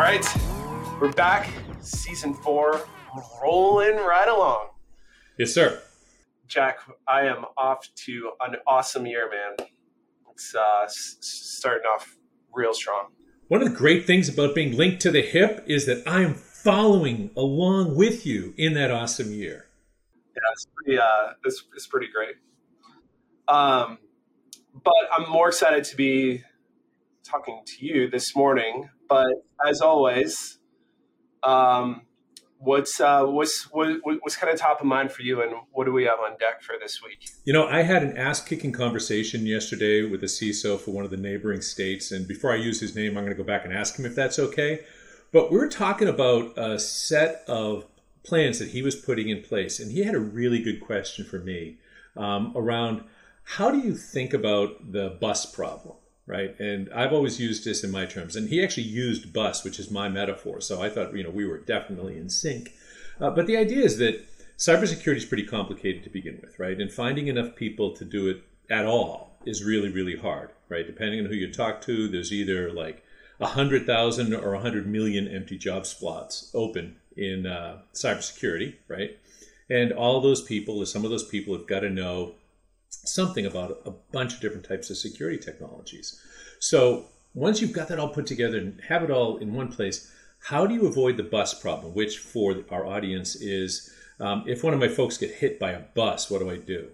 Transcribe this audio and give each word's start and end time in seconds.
right, 0.00 0.26
we're 0.98 1.12
back. 1.12 1.50
Season 1.82 2.32
four, 2.32 2.88
rolling 3.42 3.96
right 3.96 4.28
along. 4.28 4.68
Yes, 5.38 5.52
sir. 5.52 5.82
Jack, 6.46 6.78
I 7.06 7.26
am 7.26 7.44
off 7.58 7.86
to 8.06 8.30
an 8.40 8.56
awesome 8.66 9.04
year, 9.04 9.28
man. 9.28 9.68
It's 10.32 10.54
uh, 10.54 10.84
s- 10.84 11.18
starting 11.20 11.84
off 11.84 12.16
real 12.50 12.72
strong. 12.72 13.08
One 13.48 13.60
of 13.60 13.68
the 13.68 13.76
great 13.76 14.06
things 14.06 14.26
about 14.30 14.54
being 14.54 14.74
linked 14.74 15.02
to 15.02 15.10
the 15.10 15.20
hip 15.20 15.64
is 15.66 15.84
that 15.84 16.02
I 16.08 16.22
am 16.22 16.32
following 16.32 17.30
along 17.36 17.94
with 17.94 18.24
you 18.24 18.54
in 18.56 18.72
that 18.74 18.90
awesome 18.90 19.30
year. 19.30 19.66
Yeah, 20.34 20.52
it's 20.52 20.66
pretty. 20.74 20.98
Uh, 20.98 21.32
it's, 21.44 21.62
it's 21.76 21.86
pretty 21.86 22.08
great. 22.08 22.36
Um, 23.48 23.98
but 24.82 24.94
I'm 25.12 25.28
more 25.28 25.48
excited 25.48 25.84
to 25.84 25.96
be 25.96 26.42
talking 27.30 27.62
to 27.66 27.86
you 27.86 28.10
this 28.10 28.34
morning. 28.34 28.88
But 29.08 29.44
as 29.66 29.80
always, 29.80 30.58
um, 31.42 32.02
what's 32.58 33.00
uh, 33.00 33.24
what's 33.24 33.64
what, 33.72 34.00
what's 34.02 34.36
kind 34.36 34.52
of 34.52 34.58
top 34.58 34.80
of 34.80 34.86
mind 34.86 35.12
for 35.12 35.22
you, 35.22 35.42
and 35.42 35.52
what 35.72 35.84
do 35.84 35.92
we 35.92 36.04
have 36.04 36.18
on 36.20 36.32
deck 36.38 36.62
for 36.62 36.76
this 36.80 37.00
week? 37.02 37.28
You 37.44 37.52
know, 37.52 37.66
I 37.66 37.82
had 37.82 38.02
an 38.02 38.16
ass 38.16 38.42
kicking 38.42 38.72
conversation 38.72 39.46
yesterday 39.46 40.04
with 40.04 40.22
a 40.22 40.26
CISO 40.26 40.78
for 40.78 40.92
one 40.92 41.04
of 41.04 41.10
the 41.10 41.16
neighboring 41.16 41.62
states. 41.62 42.12
And 42.12 42.28
before 42.28 42.52
I 42.52 42.56
use 42.56 42.80
his 42.80 42.94
name, 42.94 43.16
I'm 43.16 43.24
going 43.24 43.36
to 43.36 43.42
go 43.42 43.46
back 43.46 43.64
and 43.64 43.74
ask 43.74 43.98
him 43.98 44.04
if 44.04 44.14
that's 44.14 44.38
okay. 44.38 44.80
But 45.32 45.50
we're 45.50 45.68
talking 45.68 46.08
about 46.08 46.58
a 46.58 46.78
set 46.78 47.44
of 47.46 47.86
plans 48.22 48.58
that 48.58 48.68
he 48.68 48.82
was 48.82 48.96
putting 48.96 49.28
in 49.28 49.42
place. 49.42 49.78
And 49.80 49.92
he 49.92 50.04
had 50.04 50.14
a 50.14 50.20
really 50.20 50.62
good 50.62 50.80
question 50.80 51.24
for 51.24 51.38
me 51.38 51.78
um, 52.16 52.52
around 52.56 53.04
how 53.44 53.70
do 53.70 53.78
you 53.78 53.94
think 53.96 54.34
about 54.34 54.92
the 54.92 55.16
bus 55.20 55.46
problem? 55.46 55.96
Right. 56.26 56.58
And 56.60 56.88
I've 56.94 57.12
always 57.12 57.40
used 57.40 57.64
this 57.64 57.82
in 57.82 57.90
my 57.90 58.06
terms. 58.06 58.36
And 58.36 58.48
he 58.48 58.62
actually 58.62 58.84
used 58.84 59.32
bus, 59.32 59.64
which 59.64 59.80
is 59.80 59.90
my 59.90 60.08
metaphor. 60.08 60.60
So 60.60 60.80
I 60.80 60.88
thought, 60.88 61.16
you 61.16 61.24
know, 61.24 61.30
we 61.30 61.46
were 61.46 61.58
definitely 61.58 62.16
in 62.16 62.28
sync. 62.28 62.72
Uh, 63.20 63.30
but 63.30 63.46
the 63.46 63.56
idea 63.56 63.84
is 63.84 63.98
that 63.98 64.24
cybersecurity 64.56 65.16
is 65.16 65.24
pretty 65.24 65.44
complicated 65.44 66.04
to 66.04 66.10
begin 66.10 66.38
with, 66.40 66.58
right? 66.58 66.80
And 66.80 66.92
finding 66.92 67.26
enough 67.26 67.56
people 67.56 67.96
to 67.96 68.04
do 68.04 68.28
it 68.28 68.42
at 68.70 68.86
all 68.86 69.36
is 69.44 69.64
really, 69.64 69.90
really 69.90 70.16
hard, 70.16 70.50
right? 70.68 70.86
Depending 70.86 71.20
on 71.20 71.26
who 71.26 71.34
you 71.34 71.52
talk 71.52 71.80
to, 71.82 72.08
there's 72.08 72.32
either 72.32 72.70
like 72.70 73.02
a 73.40 73.46
hundred 73.46 73.86
thousand 73.86 74.34
or 74.34 74.54
a 74.54 74.60
hundred 74.60 74.86
million 74.86 75.26
empty 75.26 75.56
job 75.56 75.86
slots 75.86 76.50
open 76.54 76.96
in 77.16 77.46
uh, 77.46 77.78
cybersecurity, 77.94 78.74
right? 78.86 79.18
And 79.68 79.92
all 79.92 80.20
those 80.20 80.42
people, 80.42 80.78
or 80.82 80.86
some 80.86 81.04
of 81.04 81.10
those 81.10 81.26
people, 81.26 81.56
have 81.56 81.66
got 81.66 81.80
to 81.80 81.90
know 81.90 82.34
something 82.90 83.46
about 83.46 83.80
a 83.84 83.90
bunch 83.90 84.34
of 84.34 84.40
different 84.40 84.64
types 84.66 84.90
of 84.90 84.96
security 84.96 85.38
technologies. 85.38 86.20
So 86.58 87.06
once 87.34 87.60
you've 87.60 87.72
got 87.72 87.88
that 87.88 87.98
all 87.98 88.08
put 88.08 88.26
together 88.26 88.58
and 88.58 88.80
have 88.88 89.02
it 89.02 89.10
all 89.10 89.38
in 89.38 89.54
one 89.54 89.68
place, 89.68 90.10
how 90.40 90.66
do 90.66 90.74
you 90.74 90.86
avoid 90.86 91.16
the 91.16 91.22
bus 91.22 91.54
problem? 91.54 91.94
Which, 91.94 92.18
for 92.18 92.64
our 92.70 92.86
audience, 92.86 93.36
is 93.36 93.92
um, 94.18 94.44
if 94.46 94.64
one 94.64 94.74
of 94.74 94.80
my 94.80 94.88
folks 94.88 95.18
get 95.18 95.30
hit 95.30 95.58
by 95.58 95.72
a 95.72 95.80
bus, 95.80 96.30
what 96.30 96.40
do 96.40 96.50
I 96.50 96.56
do? 96.56 96.88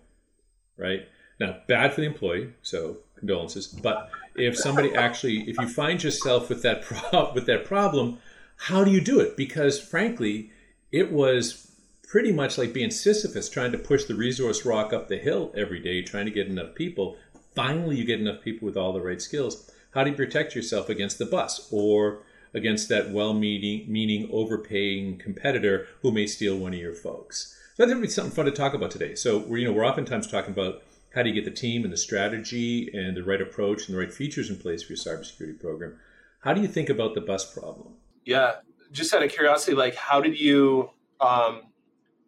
Right 0.77 1.09
now, 1.41 1.59
bad 1.67 1.95
for 1.95 2.01
the 2.01 2.07
employee, 2.07 2.53
so 2.63 2.99
condolences. 3.19 3.67
But 3.67 4.11
if 4.35 4.57
somebody 4.59 4.95
actually, 4.95 5.49
if 5.49 5.59
you 5.59 5.69
find 5.69 6.03
yourself 6.03 6.49
with 6.49 6.63
that 6.63 6.83
pro- 6.83 7.33
with 7.33 7.47
that 7.47 7.65
problem, 7.65 8.19
how 8.57 8.85
do 8.85 8.91
you 8.91 9.01
do 9.01 9.21
it? 9.21 9.37
Because 9.37 9.81
frankly, 9.81 10.51
it 10.93 11.13
was 11.13 11.71
pretty 12.07 12.33
much 12.33 12.57
like 12.57 12.73
being 12.73 12.91
Sisyphus 12.91 13.49
trying 13.49 13.73
to 13.73 13.79
push 13.79 14.05
the 14.05 14.15
resource 14.15 14.65
rock 14.65 14.93
up 14.93 15.09
the 15.09 15.19
hill 15.19 15.53
every 15.57 15.81
day, 15.81 16.03
trying 16.03 16.27
to 16.27 16.31
get 16.31 16.47
enough 16.47 16.75
people. 16.75 17.17
Finally, 17.55 17.97
you 17.97 18.05
get 18.05 18.21
enough 18.21 18.43
people 18.43 18.67
with 18.67 18.77
all 18.77 18.93
the 18.93 19.01
right 19.01 19.21
skills. 19.21 19.71
How 19.91 20.05
do 20.05 20.11
you 20.11 20.17
protect 20.17 20.55
yourself 20.55 20.89
against 20.89 21.19
the 21.19 21.27
bus 21.27 21.69
or 21.73 22.23
against 22.55 22.89
that 22.89 23.11
well-meaning, 23.11 24.29
overpaying 24.33 25.19
competitor 25.19 25.89
who 26.03 26.13
may 26.13 26.27
steal 26.27 26.57
one 26.57 26.75
of 26.75 26.79
your 26.79 26.95
folks? 26.95 27.59
So 27.77 27.85
that 27.85 27.95
would 27.95 28.03
be 28.03 28.09
something 28.09 28.35
fun 28.35 28.47
to 28.47 28.53
talk 28.53 28.73
about 28.73 28.91
today. 28.91 29.15
So 29.15 29.39
we're 29.39 29.59
you 29.59 29.67
know 29.67 29.73
we're 29.73 29.87
oftentimes 29.87 30.31
talking 30.31 30.53
about 30.53 30.83
how 31.15 31.23
do 31.23 31.29
you 31.29 31.35
get 31.35 31.45
the 31.45 31.51
team 31.51 31.83
and 31.83 31.93
the 31.93 31.97
strategy 31.99 32.91
and 32.93 33.17
the 33.17 33.25
right 33.25 33.41
approach 33.41 33.87
and 33.87 33.95
the 33.95 34.01
right 34.01 34.13
features 34.13 34.49
in 34.49 34.59
place 34.59 34.83
for 34.83 34.93
your 34.93 34.99
cybersecurity 34.99 35.59
program. 35.61 35.99
How 36.41 36.53
do 36.53 36.61
you 36.61 36.69
think 36.69 36.89
about 36.89 37.15
the 37.15 37.21
bus 37.21 37.53
problem? 37.53 37.95
Yeah, 38.25 38.57
just 38.93 39.13
out 39.13 39.23
of 39.23 39.31
curiosity, 39.31 39.77
like 39.77 39.95
how 39.95 40.21
did 40.21 40.39
you 40.39 40.91
um, 41.21 41.63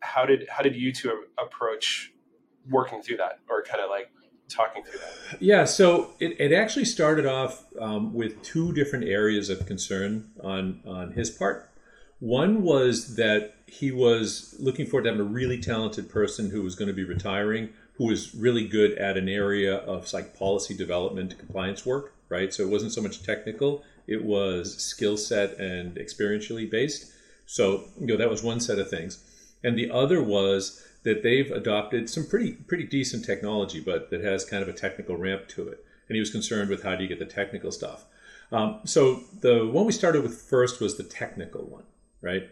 how 0.00 0.26
did 0.26 0.46
how 0.48 0.62
did 0.62 0.76
you 0.76 0.92
two 0.92 1.24
approach 1.38 2.12
working 2.68 3.02
through 3.02 3.18
that, 3.18 3.40
or 3.48 3.62
kind 3.62 3.82
of 3.82 3.90
like 3.90 4.10
talking 4.48 4.82
through 4.82 5.00
that? 5.00 5.42
Yeah, 5.42 5.64
so 5.64 6.14
it, 6.20 6.40
it 6.40 6.52
actually 6.52 6.84
started 6.84 7.26
off 7.26 7.64
um, 7.80 8.14
with 8.14 8.42
two 8.42 8.72
different 8.72 9.04
areas 9.04 9.50
of 9.50 9.66
concern 9.66 10.30
on 10.42 10.80
on 10.86 11.12
his 11.12 11.30
part. 11.30 11.70
One 12.20 12.62
was 12.62 13.14
that 13.16 13.54
he 13.66 13.92
was 13.92 14.56
looking 14.58 14.86
forward 14.86 15.04
to 15.04 15.10
having 15.10 15.24
a 15.24 15.28
really 15.28 15.60
talented 15.60 16.10
person 16.10 16.50
who 16.50 16.62
was 16.62 16.74
going 16.74 16.88
to 16.88 16.94
be 16.94 17.04
retiring, 17.04 17.68
who 17.94 18.06
was 18.06 18.34
really 18.34 18.66
good 18.66 18.98
at 18.98 19.16
an 19.16 19.28
area 19.28 19.76
of 19.76 20.12
like 20.12 20.36
policy 20.36 20.76
development, 20.76 21.38
compliance 21.38 21.86
work, 21.86 22.14
right? 22.28 22.52
So 22.52 22.64
it 22.64 22.70
wasn't 22.70 22.92
so 22.92 23.02
much 23.02 23.22
technical; 23.22 23.84
it 24.06 24.24
was 24.24 24.76
skill 24.78 25.16
set 25.16 25.58
and 25.58 25.96
experientially 25.96 26.68
based. 26.68 27.12
So 27.46 27.84
you 28.00 28.06
know 28.06 28.16
that 28.16 28.30
was 28.30 28.42
one 28.42 28.60
set 28.60 28.78
of 28.78 28.90
things, 28.90 29.22
and 29.62 29.78
the 29.78 29.90
other 29.90 30.22
was 30.22 30.84
that 31.04 31.22
they've 31.22 31.50
adopted 31.50 32.10
some 32.10 32.26
pretty 32.26 32.52
pretty 32.52 32.84
decent 32.84 33.24
technology, 33.24 33.80
but 33.80 34.10
that 34.10 34.22
has 34.22 34.44
kind 34.44 34.62
of 34.62 34.68
a 34.68 34.72
technical 34.72 35.16
ramp 35.16 35.48
to 35.48 35.68
it. 35.68 35.84
And 36.08 36.16
he 36.16 36.20
was 36.20 36.30
concerned 36.30 36.70
with 36.70 36.82
how 36.82 36.96
do 36.96 37.02
you 37.02 37.08
get 37.08 37.18
the 37.18 37.26
technical 37.26 37.70
stuff. 37.70 38.06
Um, 38.50 38.80
so 38.84 39.22
the 39.40 39.66
one 39.66 39.84
we 39.84 39.92
started 39.92 40.22
with 40.22 40.40
first 40.40 40.80
was 40.80 40.96
the 40.96 41.04
technical 41.04 41.64
one, 41.64 41.84
right? 42.22 42.48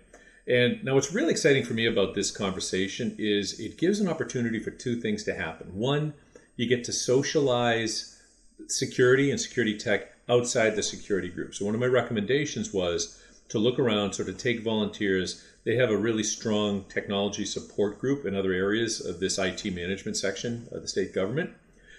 And 0.47 0.85
now 0.85 0.95
what's 0.95 1.13
really 1.13 1.33
exciting 1.33 1.65
for 1.65 1.75
me 1.75 1.87
about 1.87 2.15
this 2.15 2.31
conversation 2.31 3.17
is 3.19 3.59
it 3.59 3.79
gives 3.79 3.99
an 3.99 4.09
opportunity 4.09 4.61
for 4.61 4.71
two 4.71 5.01
things 5.01 5.25
to 5.25 5.35
happen. 5.35 5.75
One, 5.75 6.15
you 6.57 6.69
get 6.69 6.85
to 6.85 6.93
socialize 6.93 8.23
security 8.69 9.31
and 9.31 9.41
security 9.41 9.77
tech 9.77 10.13
outside 10.29 10.77
the 10.77 10.83
security 10.83 11.29
group. 11.29 11.55
So 11.55 11.65
one 11.65 11.75
of 11.75 11.81
my 11.81 11.87
recommendations 11.87 12.73
was 12.73 13.21
to 13.49 13.59
look 13.59 13.79
around, 13.79 14.13
sort 14.13 14.29
of 14.29 14.39
take 14.39 14.63
volunteers. 14.63 15.45
They 15.65 15.77
have 15.77 15.91
a 15.91 15.97
really 15.97 16.23
strong 16.23 16.85
technology 16.89 17.45
support 17.45 17.99
group 17.99 18.25
in 18.25 18.35
other 18.35 18.53
areas 18.53 19.05
of 19.05 19.21
this 19.21 19.39
IT 19.39 19.65
management 19.75 20.17
section 20.17 20.69
of 20.73 20.83
the 20.83 20.89
state 20.89 21.15
government. 21.15 21.51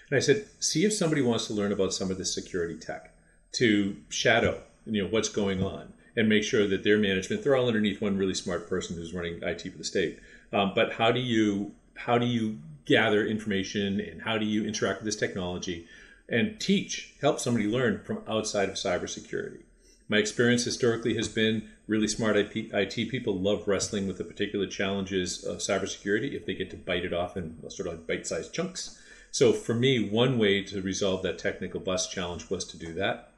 And 0.09 0.17
I 0.17 0.19
said, 0.19 0.45
see 0.59 0.85
if 0.85 0.93
somebody 0.93 1.21
wants 1.21 1.47
to 1.47 1.53
learn 1.53 1.71
about 1.71 1.93
some 1.93 2.11
of 2.11 2.17
this 2.17 2.33
security 2.33 2.77
tech 2.77 3.13
to 3.53 3.97
shadow, 4.09 4.61
you 4.85 5.03
know, 5.03 5.09
what's 5.09 5.29
going 5.29 5.63
on 5.63 5.93
and 6.15 6.27
make 6.27 6.43
sure 6.43 6.67
that 6.67 6.83
their 6.83 6.97
management, 6.97 7.43
they're 7.43 7.55
all 7.55 7.67
underneath 7.67 8.01
one 8.01 8.17
really 8.17 8.33
smart 8.33 8.67
person 8.67 8.95
who's 8.95 9.13
running 9.13 9.41
IT 9.43 9.61
for 9.61 9.77
the 9.77 9.83
state. 9.83 10.19
Um, 10.51 10.71
but 10.73 10.93
how 10.93 11.11
do 11.11 11.19
you 11.19 11.73
how 11.95 12.17
do 12.17 12.25
you 12.25 12.59
gather 12.85 13.25
information 13.25 13.99
and 13.99 14.21
how 14.21 14.37
do 14.37 14.45
you 14.45 14.65
interact 14.65 14.99
with 14.99 15.05
this 15.05 15.15
technology 15.15 15.85
and 16.29 16.59
teach, 16.59 17.13
help 17.21 17.39
somebody 17.39 17.67
learn 17.67 18.01
from 18.03 18.21
outside 18.27 18.69
of 18.69 18.75
cybersecurity? 18.75 19.61
My 20.09 20.17
experience 20.17 20.63
historically 20.63 21.15
has 21.15 21.27
been 21.27 21.69
really 21.85 22.07
smart 22.07 22.37
IT 22.37 23.09
people 23.09 23.37
love 23.37 23.67
wrestling 23.67 24.07
with 24.07 24.17
the 24.17 24.23
particular 24.23 24.65
challenges 24.65 25.43
of 25.43 25.57
cybersecurity 25.57 26.33
if 26.33 26.45
they 26.45 26.53
get 26.53 26.69
to 26.71 26.77
bite 26.77 27.03
it 27.03 27.13
off 27.13 27.35
in 27.35 27.57
sort 27.69 27.87
of 27.87 27.95
like 27.95 28.07
bite-sized 28.07 28.53
chunks. 28.53 29.01
So 29.31 29.51
for 29.51 29.73
me, 29.73 30.09
one 30.09 30.37
way 30.37 30.63
to 30.63 30.81
resolve 30.81 31.23
that 31.23 31.37
technical 31.37 31.81
bus 31.81 32.09
challenge 32.09 32.49
was 32.49 32.63
to 32.65 32.77
do 32.77 32.93
that. 32.93 33.31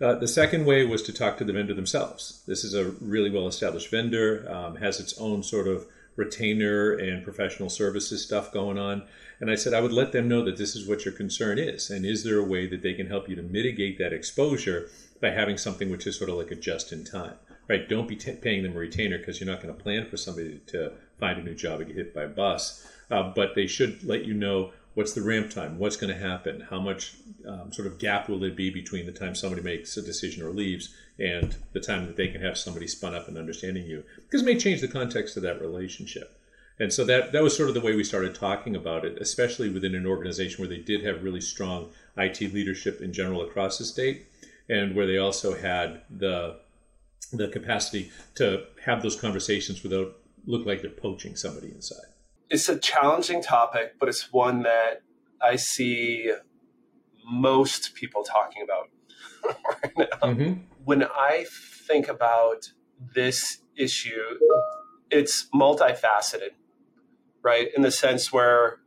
Uh, 0.00 0.14
the 0.14 0.28
second 0.28 0.66
way 0.66 0.84
was 0.84 1.02
to 1.02 1.12
talk 1.12 1.38
to 1.38 1.44
the 1.44 1.52
vendor 1.52 1.74
themselves. 1.74 2.42
This 2.46 2.64
is 2.64 2.74
a 2.74 2.90
really 3.00 3.30
well-established 3.30 3.90
vendor, 3.90 4.46
um, 4.50 4.76
has 4.76 5.00
its 5.00 5.16
own 5.18 5.42
sort 5.42 5.68
of 5.68 5.86
retainer 6.16 6.92
and 6.92 7.24
professional 7.24 7.70
services 7.70 8.22
stuff 8.22 8.52
going 8.52 8.78
on. 8.78 9.02
And 9.40 9.50
I 9.50 9.54
said 9.54 9.72
I 9.72 9.80
would 9.80 9.92
let 9.92 10.12
them 10.12 10.28
know 10.28 10.44
that 10.44 10.56
this 10.56 10.76
is 10.76 10.86
what 10.86 11.04
your 11.04 11.14
concern 11.14 11.58
is, 11.58 11.90
and 11.90 12.04
is 12.04 12.22
there 12.22 12.38
a 12.38 12.44
way 12.44 12.66
that 12.66 12.82
they 12.82 12.94
can 12.94 13.06
help 13.06 13.28
you 13.28 13.36
to 13.36 13.42
mitigate 13.42 13.98
that 13.98 14.12
exposure 14.12 14.90
by 15.22 15.30
having 15.30 15.56
something 15.56 15.88
which 15.88 16.06
is 16.06 16.18
sort 16.18 16.28
of 16.28 16.36
like 16.36 16.50
a 16.50 16.56
just 16.56 16.92
in 16.92 17.04
time, 17.04 17.34
right? 17.68 17.88
Don't 17.88 18.08
be 18.08 18.16
t- 18.16 18.32
paying 18.32 18.64
them 18.64 18.72
a 18.72 18.78
retainer 18.78 19.18
because 19.18 19.40
you're 19.40 19.48
not 19.48 19.62
going 19.62 19.74
to 19.74 19.82
plan 19.82 20.04
for 20.04 20.16
somebody 20.16 20.60
to 20.66 20.92
find 21.20 21.38
a 21.38 21.42
new 21.42 21.54
job 21.54 21.80
and 21.80 21.86
get 21.86 21.96
hit 21.96 22.14
by 22.14 22.24
a 22.24 22.28
bus. 22.28 22.86
Uh, 23.08 23.32
but 23.34 23.54
they 23.54 23.68
should 23.68 24.02
let 24.02 24.24
you 24.24 24.34
know 24.34 24.72
what's 24.94 25.12
the 25.12 25.22
ramp 25.22 25.48
time, 25.48 25.78
what's 25.78 25.96
going 25.96 26.12
to 26.12 26.18
happen, 26.18 26.66
how 26.68 26.80
much 26.80 27.14
um, 27.48 27.72
sort 27.72 27.86
of 27.86 27.98
gap 27.98 28.28
will 28.28 28.40
there 28.40 28.50
be 28.50 28.68
between 28.68 29.06
the 29.06 29.12
time 29.12 29.34
somebody 29.34 29.62
makes 29.62 29.96
a 29.96 30.02
decision 30.02 30.44
or 30.44 30.50
leaves 30.50 30.92
and 31.18 31.54
the 31.72 31.80
time 31.80 32.04
that 32.06 32.16
they 32.16 32.28
can 32.28 32.42
have 32.42 32.58
somebody 32.58 32.88
spun 32.88 33.14
up 33.14 33.28
and 33.28 33.38
understanding 33.38 33.86
you, 33.86 34.02
because 34.16 34.42
it 34.42 34.44
may 34.44 34.58
change 34.58 34.80
the 34.80 34.88
context 34.88 35.36
of 35.36 35.42
that 35.44 35.60
relationship. 35.60 36.36
And 36.80 36.92
so 36.92 37.04
that 37.04 37.32
that 37.32 37.42
was 37.42 37.56
sort 37.56 37.68
of 37.68 37.74
the 37.74 37.80
way 37.80 37.94
we 37.94 38.02
started 38.02 38.34
talking 38.34 38.74
about 38.74 39.04
it, 39.04 39.18
especially 39.20 39.68
within 39.68 39.94
an 39.94 40.06
organization 40.06 40.60
where 40.60 40.68
they 40.68 40.82
did 40.82 41.04
have 41.04 41.22
really 41.22 41.40
strong 41.40 41.90
IT 42.16 42.40
leadership 42.40 43.00
in 43.00 43.12
general 43.12 43.42
across 43.42 43.78
the 43.78 43.84
state 43.84 44.26
and 44.72 44.96
where 44.96 45.06
they 45.06 45.18
also 45.18 45.54
had 45.54 46.02
the 46.10 46.56
the 47.32 47.48
capacity 47.48 48.10
to 48.34 48.64
have 48.84 49.02
those 49.02 49.18
conversations 49.18 49.82
without 49.82 50.16
look 50.46 50.66
like 50.66 50.82
they're 50.82 50.90
poaching 50.90 51.36
somebody 51.36 51.68
inside. 51.68 52.06
It's 52.50 52.68
a 52.68 52.78
challenging 52.78 53.42
topic, 53.42 53.94
but 53.98 54.08
it's 54.08 54.32
one 54.32 54.62
that 54.64 55.02
I 55.40 55.56
see 55.56 56.32
most 57.24 57.94
people 57.94 58.22
talking 58.22 58.62
about 58.62 58.88
right 59.68 59.92
now. 59.96 60.28
Mm-hmm. 60.28 60.60
When 60.84 61.04
I 61.04 61.46
think 61.86 62.08
about 62.08 62.72
this 63.14 63.58
issue, 63.76 64.38
it's 65.10 65.48
multifaceted, 65.54 66.50
right? 67.42 67.68
In 67.74 67.82
the 67.82 67.90
sense 67.90 68.32
where 68.32 68.80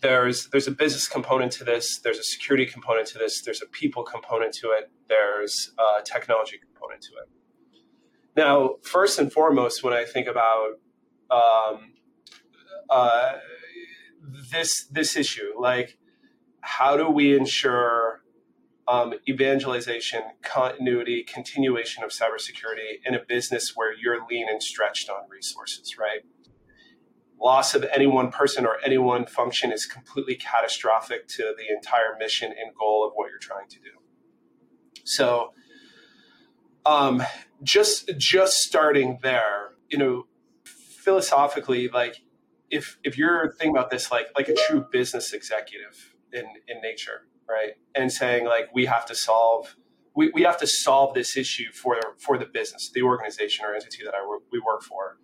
there's 0.00 0.48
there's 0.50 0.66
a 0.66 0.72
business 0.72 1.08
component 1.08 1.52
to 1.52 1.64
this, 1.64 2.00
there's 2.02 2.18
a 2.18 2.24
security 2.24 2.66
component 2.66 3.06
to 3.08 3.18
this, 3.18 3.42
there's 3.42 3.62
a 3.62 3.66
people 3.66 4.02
component 4.02 4.54
to 4.54 4.70
it, 4.70 4.90
there's 5.08 5.72
a 5.78 6.02
technology 6.02 6.58
component 6.58 7.02
to 7.02 7.10
it. 7.22 7.28
Now, 8.36 8.76
first 8.82 9.18
and 9.18 9.32
foremost, 9.32 9.84
when 9.84 9.92
I 9.92 10.04
think 10.04 10.26
about 10.26 10.78
um, 11.30 11.92
uh, 12.88 13.32
this 14.50 14.86
this 14.90 15.16
issue, 15.16 15.52
like 15.58 15.98
how 16.60 16.96
do 16.96 17.10
we 17.10 17.36
ensure 17.36 18.22
um, 18.88 19.14
evangelization, 19.28 20.22
continuity, 20.42 21.24
continuation 21.24 22.02
of 22.02 22.10
cybersecurity 22.10 23.00
in 23.04 23.14
a 23.14 23.20
business 23.26 23.72
where 23.74 23.92
you're 23.94 24.26
lean 24.28 24.48
and 24.48 24.62
stretched 24.62 25.08
on 25.08 25.28
resources, 25.28 25.96
right? 25.98 26.20
Loss 27.42 27.74
of 27.74 27.84
any 27.92 28.06
one 28.06 28.30
person 28.30 28.64
or 28.64 28.76
any 28.84 28.98
one 28.98 29.26
function 29.26 29.72
is 29.72 29.84
completely 29.84 30.36
catastrophic 30.36 31.26
to 31.28 31.54
the 31.56 31.74
entire 31.74 32.16
mission 32.18 32.52
and 32.52 32.72
goal 32.78 33.04
of 33.04 33.12
what 33.14 33.30
you're 33.30 33.38
trying 33.40 33.68
to 33.68 33.78
do. 33.80 33.90
So, 35.04 35.52
um, 36.86 37.22
just 37.62 38.12
just 38.16 38.54
starting 38.58 39.18
there, 39.22 39.72
you 39.88 39.98
know, 39.98 40.26
philosophically, 40.64 41.88
like 41.88 42.22
if 42.70 42.98
if 43.02 43.18
you're 43.18 43.52
thinking 43.58 43.76
about 43.76 43.90
this 43.90 44.10
like 44.10 44.28
like 44.36 44.48
a 44.48 44.54
true 44.54 44.86
business 44.90 45.32
executive 45.32 46.14
in 46.32 46.44
in 46.68 46.80
nature, 46.80 47.26
right? 47.48 47.72
And 47.94 48.12
saying 48.12 48.46
like 48.46 48.72
we 48.72 48.86
have 48.86 49.04
to 49.06 49.14
solve 49.14 49.76
we, 50.14 50.30
we 50.34 50.42
have 50.42 50.58
to 50.58 50.66
solve 50.66 51.14
this 51.14 51.36
issue 51.36 51.72
for 51.72 51.98
for 52.18 52.38
the 52.38 52.46
business, 52.46 52.90
the 52.92 53.02
organization 53.02 53.64
or 53.64 53.74
entity 53.74 54.04
that 54.04 54.14
I 54.14 54.38
we 54.50 54.60
work 54.60 54.82
for. 54.82 55.18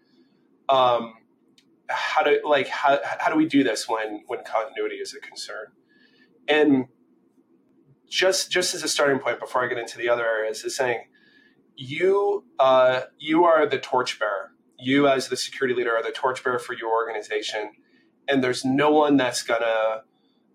Um, 0.69 1.15
how 1.89 2.23
do 2.23 2.41
like 2.45 2.69
how, 2.69 2.99
how 3.05 3.31
do 3.31 3.37
we 3.37 3.47
do 3.47 3.63
this 3.65 3.89
when 3.89 4.23
when 4.27 4.45
continuity 4.45 4.97
is 4.97 5.15
a 5.15 5.21
concern? 5.21 5.67
And 6.47 6.87
just 8.09 8.51
just 8.51 8.75
as 8.75 8.83
a 8.83 8.89
starting 8.89 9.19
point 9.19 9.41
before 9.41 9.65
I 9.65 9.69
get 9.69 9.79
into 9.79 9.99
the 9.99 10.09
other 10.09 10.27
areas 10.27 10.65
is 10.65 10.77
saying 10.77 11.05
you 11.77 12.45
uh, 12.59 13.03
you 13.19 13.45
are 13.45 13.67
the 13.67 13.79
torchbearer. 13.79 14.53
You 14.79 15.09
as 15.09 15.29
the 15.29 15.37
security 15.37 15.75
leader 15.75 15.97
are 15.97 16.03
the 16.03 16.13
torchbearer 16.13 16.59
for 16.59 16.75
your 16.75 16.91
organization, 16.91 17.71
and 18.29 18.43
there's 18.43 18.65
no 18.65 18.91
one 18.91 19.17
that's 19.17 19.43
gonna 19.43 20.03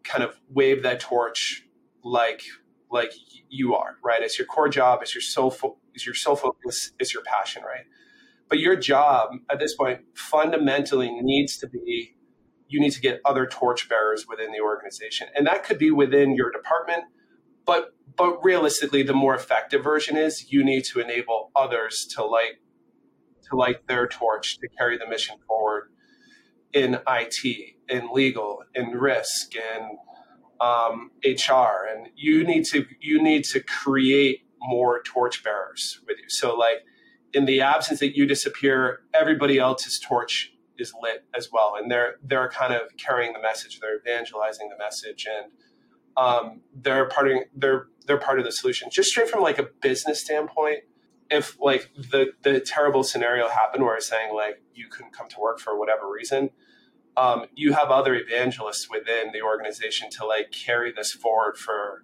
kind 0.04 0.24
of 0.24 0.36
wave 0.50 0.84
that 0.84 1.00
torch 1.00 1.64
like 2.04 2.44
like 2.92 3.14
you 3.50 3.76
are, 3.76 3.98
right? 4.04 4.22
It's 4.22 4.38
your 4.38 4.48
core 4.48 4.70
job. 4.70 5.00
It's 5.02 5.16
your 5.16 5.22
sole 5.22 5.52
fo- 5.52 5.78
it's 5.94 6.06
your 6.06 6.16
sole 6.16 6.36
focus. 6.36 6.92
It's 7.00 7.14
your 7.14 7.24
passion, 7.24 7.64
right? 7.64 7.86
But 8.50 8.60
your 8.60 8.76
job 8.76 9.32
at 9.50 9.60
this 9.60 9.76
point 9.76 10.02
fundamentally 10.16 11.12
needs 11.22 11.58
to 11.58 11.68
be 11.68 12.16
you 12.68 12.80
need 12.80 12.92
to 12.92 13.02
get 13.02 13.22
other 13.24 13.46
torchbearers 13.46 14.26
within 14.28 14.52
the 14.52 14.60
organization, 14.60 15.28
and 15.36 15.46
that 15.46 15.64
could 15.64 15.78
be 15.78 15.92
within 15.92 16.36
your 16.36 16.52
department. 16.52 17.04
But 17.66 17.94
but 18.16 18.44
realistically, 18.44 19.04
the 19.04 19.14
more 19.14 19.36
effective 19.36 19.84
version 19.84 20.18
is 20.18 20.52
you 20.52 20.64
need 20.64 20.84
to 20.86 21.00
enable 21.00 21.52
others 21.56 22.06
to 22.16 22.24
light 22.24 22.54
to 23.50 23.56
light 23.56 23.88
their 23.88 24.08
torch 24.08 24.58
to 24.60 24.68
carry 24.78 24.98
the 24.98 25.08
mission 25.08 25.36
forward 25.48 25.90
in 26.74 27.00
IT, 27.08 27.76
in 27.90 28.10
legal, 28.12 28.64
in 28.74 28.90
risk, 28.90 29.56
in 29.56 29.98
um, 30.60 31.12
HR, 31.24 31.88
and 31.90 32.10
you 32.16 32.44
need 32.44 32.66
to 32.66 32.86
you 33.00 33.22
need 33.22 33.44
to 33.46 33.62
create 33.62 34.40
more 34.60 35.02
torchbearers 35.04 36.00
with 36.08 36.18
you. 36.18 36.30
So, 36.30 36.56
like 36.56 36.80
in 37.34 37.46
the 37.46 37.62
absence 37.62 38.00
that 38.00 38.16
you 38.16 38.26
disappear, 38.26 39.02
everybody 39.14 39.58
else's 39.58 40.00
torch 40.00 40.54
is 40.78 40.94
lit 41.02 41.26
as 41.36 41.50
well, 41.52 41.76
and 41.78 41.92
they're 41.92 42.16
they're 42.24 42.50
kind 42.50 42.74
of 42.74 42.82
carrying 42.98 43.34
the 43.34 43.42
message, 43.42 43.80
they're 43.80 43.98
evangelizing 43.98 44.70
the 44.70 44.78
message, 44.78 45.28
and 45.30 45.52
um, 46.18 46.62
they're 46.76 47.06
part 47.06 47.30
of 47.30 47.38
they're 47.56 47.88
they're 48.06 48.18
part 48.18 48.40
of 48.40 48.46
the 48.46 48.52
solution. 48.52 48.90
Just 48.92 49.10
straight 49.10 49.30
from 49.30 49.42
like 49.42 49.60
a 49.60 49.68
business 49.82 50.22
standpoint, 50.22 50.80
if 51.30 51.58
like 51.60 51.90
the 51.96 52.34
the 52.44 52.60
terrible 52.60 53.04
scenario 53.04 53.50
happened 53.50 53.84
where 53.84 53.96
it's 53.96 54.08
saying 54.08 54.34
like 54.34 54.62
you 54.74 54.88
couldn't 54.88 55.14
come 55.14 55.28
to 55.30 55.40
work 55.40 55.60
for 55.60 55.78
whatever 55.78 56.10
reason, 56.10 56.50
um, 57.18 57.46
you 57.56 57.74
have 57.74 57.90
other 57.90 58.16
evangelists 58.16 58.90
within 58.90 59.32
the 59.34 59.42
organization 59.42 60.10
to 60.12 60.26
like 60.26 60.52
carry 60.52 60.92
this 60.92 61.12
forward 61.12 61.58
for 61.58 62.04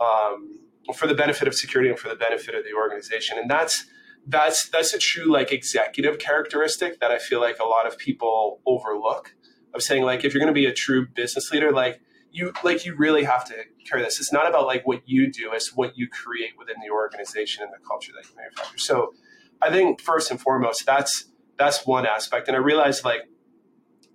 um, 0.00 0.60
for 0.94 1.06
the 1.06 1.14
benefit 1.14 1.46
of 1.46 1.54
security 1.54 1.90
and 1.90 1.98
for 1.98 2.08
the 2.08 2.16
benefit 2.16 2.54
of 2.54 2.64
the 2.64 2.72
organization, 2.72 3.38
and 3.38 3.50
that's 3.50 3.86
that's 4.26 4.68
that's 4.68 4.94
a 4.94 4.98
true 4.98 5.30
like 5.30 5.52
executive 5.52 6.18
characteristic 6.18 7.00
that 7.00 7.10
I 7.10 7.18
feel 7.18 7.40
like 7.40 7.58
a 7.58 7.64
lot 7.64 7.86
of 7.86 7.98
people 7.98 8.60
overlook. 8.66 9.34
Of 9.72 9.82
saying 9.82 10.02
like 10.02 10.24
if 10.24 10.34
you're 10.34 10.40
going 10.40 10.52
to 10.52 10.60
be 10.60 10.66
a 10.66 10.72
true 10.72 11.06
business 11.06 11.52
leader, 11.52 11.70
like 11.70 12.00
you 12.32 12.52
like 12.64 12.84
you 12.84 12.94
really 12.96 13.24
have 13.24 13.44
to 13.46 13.54
carry 13.88 14.02
this. 14.02 14.18
It's 14.18 14.32
not 14.32 14.48
about 14.48 14.66
like 14.66 14.86
what 14.86 15.02
you 15.06 15.30
do; 15.30 15.52
it's 15.52 15.74
what 15.74 15.96
you 15.96 16.08
create 16.08 16.58
within 16.58 16.76
the 16.84 16.92
organization 16.92 17.62
and 17.62 17.72
the 17.72 17.84
culture 17.86 18.12
that 18.16 18.28
you 18.28 18.36
manufacture. 18.36 18.78
So, 18.78 19.14
I 19.62 19.70
think 19.70 20.00
first 20.00 20.30
and 20.30 20.40
foremost, 20.40 20.84
that's 20.86 21.30
that's 21.56 21.86
one 21.86 22.06
aspect. 22.06 22.48
And 22.48 22.56
I 22.56 22.60
realize 22.60 23.04
like 23.04 23.28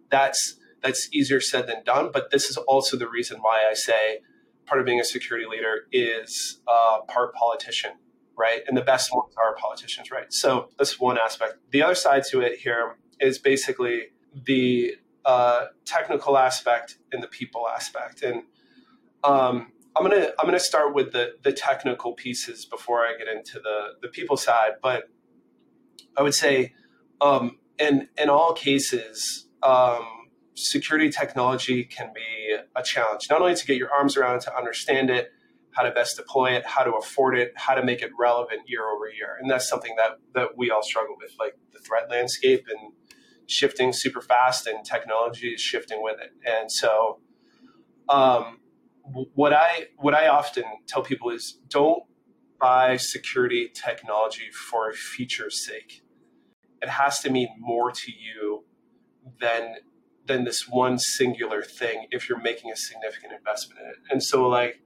that's 0.09 0.57
that's 0.81 1.07
easier 1.11 1.39
said 1.41 1.67
than 1.67 1.83
done. 1.83 2.09
But 2.11 2.31
this 2.31 2.49
is 2.49 2.57
also 2.57 2.97
the 2.97 3.07
reason 3.07 3.39
why 3.39 3.63
I 3.69 3.73
say 3.73 4.19
part 4.65 4.79
of 4.79 4.85
being 4.85 4.99
a 4.99 5.05
security 5.05 5.45
leader 5.49 5.87
is 5.91 6.59
uh, 6.67 7.01
part 7.07 7.33
politician, 7.33 7.91
right? 8.37 8.61
And 8.67 8.75
the 8.75 8.81
best 8.81 9.13
ones 9.13 9.33
are 9.37 9.55
politicians, 9.55 10.11
right? 10.11 10.31
So 10.31 10.69
that's 10.77 10.99
one 10.99 11.17
aspect. 11.17 11.55
The 11.71 11.83
other 11.83 11.95
side 11.95 12.23
to 12.31 12.41
it 12.41 12.59
here 12.59 12.97
is 13.19 13.37
basically 13.39 14.07
the 14.45 14.95
uh, 15.23 15.67
technical 15.85 16.37
aspect 16.37 16.97
and 17.11 17.23
the 17.23 17.27
people 17.27 17.67
aspect. 17.67 18.21
And 18.21 18.43
um, 19.23 19.71
I'm 19.95 20.03
gonna 20.03 20.31
I'm 20.39 20.45
gonna 20.45 20.59
start 20.59 20.93
with 20.93 21.13
the 21.13 21.35
the 21.43 21.53
technical 21.53 22.13
pieces 22.13 22.65
before 22.65 23.05
I 23.05 23.15
get 23.17 23.27
into 23.27 23.59
the 23.59 23.93
the 24.01 24.07
people 24.09 24.37
side. 24.37 24.73
But 24.81 25.09
I 26.17 26.21
would 26.21 26.35
say, 26.35 26.73
um, 27.21 27.57
in 27.79 28.09
in 28.17 28.29
all 28.29 28.53
cases, 28.53 29.47
um, 29.63 30.05
security 30.55 31.09
technology 31.09 31.85
can 31.85 32.11
be 32.13 32.57
a 32.75 32.83
challenge. 32.83 33.27
Not 33.29 33.41
only 33.41 33.55
to 33.55 33.65
get 33.65 33.77
your 33.77 33.91
arms 33.91 34.17
around, 34.17 34.41
to 34.41 34.55
understand 34.55 35.09
it, 35.09 35.31
how 35.75 35.83
to 35.83 35.91
best 35.91 36.15
deploy 36.15 36.51
it, 36.51 36.65
how 36.65 36.83
to 36.83 36.91
afford 36.93 37.37
it, 37.37 37.53
how 37.55 37.75
to 37.75 37.83
make 37.83 38.01
it 38.01 38.11
relevant 38.19 38.61
year 38.67 38.89
over 38.89 39.07
year, 39.09 39.37
and 39.39 39.49
that's 39.49 39.67
something 39.67 39.95
that 39.97 40.17
that 40.33 40.57
we 40.57 40.71
all 40.71 40.83
struggle 40.83 41.15
with, 41.19 41.31
like 41.39 41.55
the 41.73 41.79
threat 41.79 42.09
landscape 42.09 42.65
and 42.69 42.93
shifting 43.47 43.93
super 43.93 44.21
fast 44.21 44.67
and 44.67 44.83
technology 44.85 45.49
is 45.49 45.61
shifting 45.61 46.01
with 46.01 46.17
it. 46.19 46.31
And 46.45 46.71
so, 46.71 47.19
um, 48.09 48.59
what 49.33 49.53
I 49.53 49.87
what 49.97 50.13
I 50.13 50.27
often 50.27 50.63
tell 50.87 51.03
people 51.03 51.29
is 51.29 51.59
don't 51.67 52.03
buy 52.59 52.97
security 52.97 53.69
technology 53.73 54.49
for 54.51 54.89
a 54.89 54.93
feature's 54.93 55.65
sake. 55.65 56.03
It 56.81 56.89
has 56.89 57.19
to 57.19 57.29
mean 57.29 57.49
more 57.59 57.91
to 57.91 58.11
you 58.11 58.65
than 59.39 59.75
than 60.25 60.43
this 60.43 60.67
one 60.67 60.97
singular 60.97 61.61
thing 61.61 62.07
if 62.11 62.27
you're 62.27 62.41
making 62.41 62.71
a 62.71 62.75
significant 62.75 63.33
investment 63.33 63.81
in 63.81 63.87
it. 63.89 63.95
And 64.09 64.23
so, 64.23 64.47
like, 64.47 64.79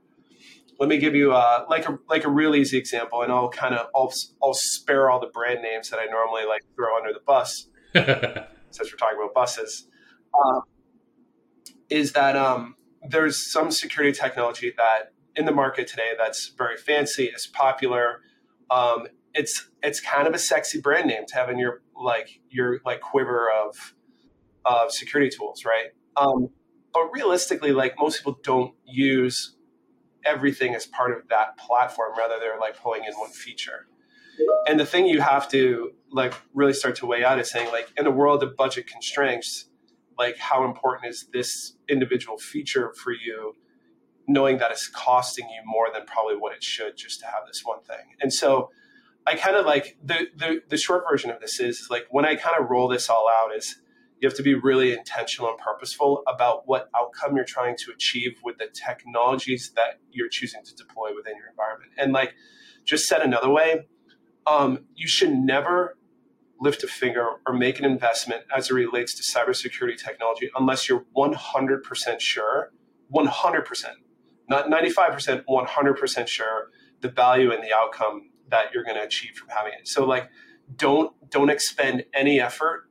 let 0.79 0.88
me 0.88 0.98
give 0.98 1.13
you 1.13 1.33
uh, 1.33 1.65
like 1.69 1.88
a 1.89 2.00
like 2.07 2.24
a 2.24 2.29
real 2.29 2.55
easy 2.55 2.77
example, 2.77 3.21
and 3.21 3.31
I'll 3.31 3.50
kind 3.50 3.75
of 3.75 3.88
I'll 3.93 4.13
I'll 4.41 4.53
spare 4.53 5.09
all 5.09 5.19
the 5.19 5.27
brand 5.27 5.62
names 5.62 5.89
that 5.89 6.00
I 6.00 6.05
normally 6.05 6.45
like 6.45 6.62
throw 6.75 6.98
under 6.98 7.12
the 7.12 7.19
bus. 7.19 7.67
since 7.93 8.91
we're 8.91 8.98
talking 8.98 9.17
about 9.17 9.33
buses, 9.33 9.88
uh, 10.33 10.62
is 11.89 12.13
that 12.13 12.36
um, 12.36 12.75
there's 13.07 13.51
some 13.51 13.71
security 13.71 14.17
technology 14.17 14.74
that 14.77 15.12
in 15.36 15.45
the 15.45 15.51
market 15.51 15.88
today 15.88 16.12
that's 16.17 16.53
very 16.57 16.77
fancy, 16.77 17.25
is 17.25 17.48
popular. 17.48 18.21
Um, 18.69 19.07
it's 19.33 19.69
it's 19.83 20.00
kind 20.00 20.27
of 20.27 20.33
a 20.33 20.39
sexy 20.39 20.79
brand 20.79 21.07
name 21.07 21.25
to 21.27 21.36
have 21.36 21.50
in 21.50 21.57
your 21.57 21.81
like 21.95 22.39
your 22.50 22.79
like 22.86 23.01
quiver 23.01 23.50
of 23.51 23.93
of 24.65 24.91
security 24.91 25.36
tools, 25.36 25.65
right? 25.65 25.88
Um, 26.15 26.50
but 26.93 27.09
realistically, 27.12 27.71
like 27.74 27.95
most 28.00 28.17
people 28.17 28.39
don't 28.43 28.74
use 28.86 29.55
everything 30.25 30.75
as 30.75 30.85
part 30.85 31.11
of 31.11 31.27
that 31.29 31.57
platform. 31.57 32.11
Rather, 32.17 32.35
they're 32.39 32.59
like 32.59 32.77
pulling 32.81 33.03
in 33.03 33.13
one 33.13 33.31
feature. 33.31 33.88
And 34.67 34.79
the 34.79 34.85
thing 34.85 35.05
you 35.05 35.21
have 35.21 35.49
to 35.49 35.91
like 36.11 36.33
really 36.53 36.73
start 36.73 36.95
to 36.97 37.05
weigh 37.05 37.23
out 37.23 37.39
is 37.39 37.49
saying 37.49 37.71
like 37.71 37.89
in 37.97 38.07
a 38.07 38.11
world 38.11 38.41
of 38.41 38.55
budget 38.55 38.88
constraints, 38.88 39.65
like 40.17 40.38
how 40.38 40.65
important 40.65 41.11
is 41.11 41.27
this 41.33 41.73
individual 41.89 42.38
feature 42.38 42.93
for 42.93 43.11
you, 43.11 43.55
knowing 44.27 44.57
that 44.59 44.71
it's 44.71 44.88
costing 44.88 45.49
you 45.49 45.61
more 45.65 45.88
than 45.93 46.05
probably 46.05 46.35
what 46.35 46.53
it 46.53 46.63
should 46.63 46.95
just 46.95 47.19
to 47.19 47.25
have 47.25 47.45
this 47.47 47.61
one 47.65 47.81
thing. 47.83 48.15
And 48.21 48.31
so 48.31 48.69
I 49.25 49.35
kind 49.35 49.55
of 49.55 49.65
like 49.65 49.97
the, 50.03 50.27
the 50.35 50.61
the 50.69 50.77
short 50.77 51.03
version 51.09 51.29
of 51.29 51.39
this 51.39 51.59
is 51.59 51.88
like 51.89 52.07
when 52.09 52.25
I 52.25 52.35
kind 52.35 52.55
of 52.59 52.69
roll 52.69 52.88
this 52.88 53.09
all 53.09 53.29
out 53.29 53.55
is 53.55 53.75
you 54.19 54.27
have 54.27 54.35
to 54.35 54.43
be 54.43 54.53
really 54.53 54.91
intentional 54.91 55.49
and 55.49 55.57
purposeful 55.57 56.23
about 56.27 56.67
what 56.67 56.89
outcome 56.95 57.35
you're 57.35 57.45
trying 57.45 57.75
to 57.77 57.91
achieve 57.91 58.38
with 58.43 58.57
the 58.57 58.67
technologies 58.73 59.71
that 59.75 59.99
you're 60.11 60.27
choosing 60.29 60.63
to 60.63 60.75
deploy 60.75 61.15
within 61.15 61.35
your 61.38 61.47
environment. 61.47 61.91
And 61.97 62.11
like 62.11 62.33
just 62.85 63.05
said 63.05 63.21
another 63.21 63.49
way, 63.49 63.88
um, 64.45 64.85
you 64.95 65.07
should 65.07 65.31
never 65.31 65.97
lift 66.59 66.83
a 66.83 66.88
finger 66.88 67.25
or 67.47 67.53
make 67.53 67.79
an 67.79 67.85
investment 67.85 68.43
as 68.55 68.69
it 68.69 68.73
relates 68.73 69.13
to 69.15 69.23
cybersecurity 69.23 69.97
technology 69.97 70.49
unless 70.57 70.89
you're 70.89 71.05
100% 71.15 72.19
sure, 72.19 72.71
100%, 73.13 73.85
not 74.49 74.65
95%, 74.65 75.43
100% 75.47 76.27
sure 76.27 76.69
the 77.01 77.09
value 77.09 77.51
and 77.51 77.63
the 77.63 77.73
outcome 77.73 78.29
that 78.49 78.73
you're 78.73 78.83
going 78.83 78.97
to 78.97 79.03
achieve 79.03 79.35
from 79.35 79.47
having 79.49 79.71
it. 79.73 79.88
So 79.88 80.05
like 80.05 80.29
don't 80.75 81.13
don't 81.29 81.49
expend 81.49 82.05
any 82.13 82.39
effort 82.39 82.88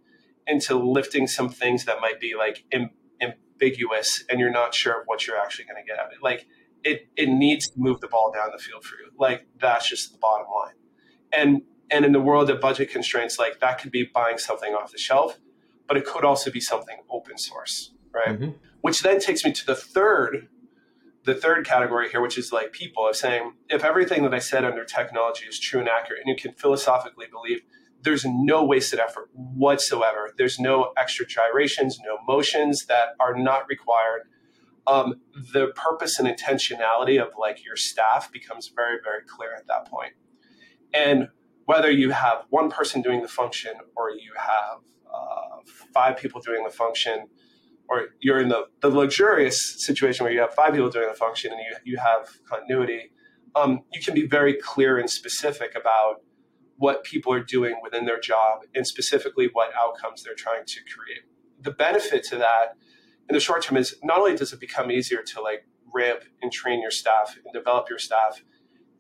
into 0.49 0.77
lifting 0.77 1.27
some 1.27 1.49
things 1.49 1.85
that 1.85 2.01
might 2.01 2.21
be 2.21 2.35
like 2.37 2.65
Im- 2.73 2.91
ambiguous 3.21 4.25
and 4.29 4.41
you're 4.41 4.51
not 4.51 4.75
sure 4.75 5.01
of 5.01 5.07
what 5.07 5.27
you're 5.27 5.39
actually 5.39 5.67
going 5.67 5.83
to 5.83 5.87
get 5.87 5.99
out 5.99 6.07
of 6.07 6.13
it. 6.13 6.23
Like 6.23 6.47
it 6.85 7.09
it 7.17 7.29
needs 7.29 7.69
to 7.69 7.75
move 7.77 8.01
the 8.01 8.09
ball 8.09 8.33
down 8.33 8.51
the 8.53 8.63
field 8.63 8.85
for 8.85 8.97
you. 8.97 9.11
Like 9.19 9.47
that's 9.61 9.89
just 9.89 10.13
the 10.13 10.19
bottom 10.19 10.47
line. 10.55 10.75
And 11.33 11.63
and 11.91 12.05
in 12.05 12.13
the 12.13 12.21
world 12.21 12.51
of 12.51 12.61
budget 12.61 12.91
constraints, 12.91 13.39
like 13.39 13.61
that 13.61 13.81
could 13.81 13.91
be 13.91 14.05
buying 14.05 14.39
something 14.39 14.75
off 14.75 14.93
the 14.93 14.99
shelf, 14.99 15.39
but 15.87 15.97
it 15.97 16.05
could 16.05 16.25
also 16.25 16.51
be 16.51 16.61
something 16.61 16.99
open 17.11 17.39
source, 17.39 17.93
right? 18.13 18.39
Mm-hmm. 18.39 18.51
Which 18.81 19.01
then 19.01 19.21
takes 19.21 19.45
me 19.45 19.53
to 19.53 19.67
the 19.67 19.75
third 19.75 20.49
the 21.25 21.35
third 21.35 21.67
category 21.67 22.09
here, 22.09 22.23
which 22.23 22.39
is 22.39 22.53
like 22.53 22.73
people, 22.73 23.07
of 23.07 23.15
saying 23.15 23.53
if 23.69 23.85
everything 23.85 24.23
that 24.23 24.33
I 24.33 24.39
said 24.39 24.65
under 24.65 24.85
technology 24.85 25.45
is 25.47 25.59
true 25.59 25.81
and 25.81 25.89
accurate, 25.89 26.23
and 26.25 26.29
you 26.29 26.41
can 26.41 26.57
philosophically 26.57 27.27
believe 27.31 27.61
there's 28.03 28.25
no 28.25 28.65
wasted 28.65 29.01
effort 29.01 29.29
whatsoever, 29.33 30.33
there's 30.39 30.59
no 30.59 30.93
extra 30.97 31.27
gyrations, 31.27 31.99
no 32.05 32.19
motions 32.27 32.87
that 32.87 33.09
are 33.21 33.37
not 33.37 33.63
required. 33.69 34.23
Um, 34.87 35.17
the 35.53 35.69
purpose 35.75 36.19
and 36.19 36.27
intentionality 36.27 37.21
of 37.21 37.29
like 37.39 37.65
your 37.65 37.77
staff 37.77 38.33
becomes 38.33 38.73
very, 38.75 38.99
very 39.03 39.23
clear 39.27 39.55
at 39.55 39.67
that 39.67 39.87
point. 39.87 40.15
And 40.95 41.29
whether 41.67 41.91
you 41.91 42.11
have 42.11 42.45
one 42.49 42.71
person 42.71 43.03
doing 43.03 43.21
the 43.21 43.29
function 43.29 43.73
or 43.95 44.11
you 44.11 44.33
have 44.37 44.79
uh, 45.13 45.61
five 45.93 46.17
people 46.17 46.41
doing 46.41 46.65
the 46.65 46.71
function, 46.71 47.27
or 47.89 48.09
you're 48.21 48.41
in 48.41 48.49
the, 48.49 48.65
the 48.81 48.89
luxurious 48.89 49.85
situation 49.85 50.25
where 50.25 50.33
you 50.33 50.41
have 50.41 50.55
five 50.55 50.73
people 50.73 50.91
doing 50.91 51.09
the 51.09 51.15
function 51.15 51.53
and 51.53 51.61
you, 51.61 51.93
you 51.93 51.99
have 51.99 52.29
continuity, 52.49 53.11
um, 53.55 53.83
you 53.93 54.01
can 54.01 54.15
be 54.15 54.27
very 54.27 54.55
clear 54.55 54.99
and 54.99 55.11
specific 55.11 55.75
about 55.75 56.23
what 56.79 57.05
people 57.05 57.33
are 57.33 57.43
doing 57.43 57.77
within 57.83 58.07
their 58.07 58.21
job 58.21 58.61
and 58.75 58.87
specifically 58.87 59.49
what 59.53 59.71
outcomes 59.79 60.23
they're 60.23 60.35
trying 60.35 60.65
to 60.65 60.81
create. 60.85 61.23
The 61.61 61.73
benefit 61.73 62.25
to 62.25 62.37
that 62.37 62.77
in 63.29 63.35
the 63.35 63.41
short 63.41 63.63
term 63.63 63.77
is 63.77 63.97
not 64.03 64.19
only 64.19 64.37
does 64.37 64.53
it 64.53 64.61
become 64.61 64.91
easier 64.91 65.23
to 65.23 65.41
like 65.41 65.67
ramp 65.93 66.23
and 66.41 66.51
train 66.53 66.81
your 66.81 66.91
staff 66.91 67.37
and 67.45 67.53
develop 67.53 67.89
your 67.91 67.99
staff, 67.99 68.43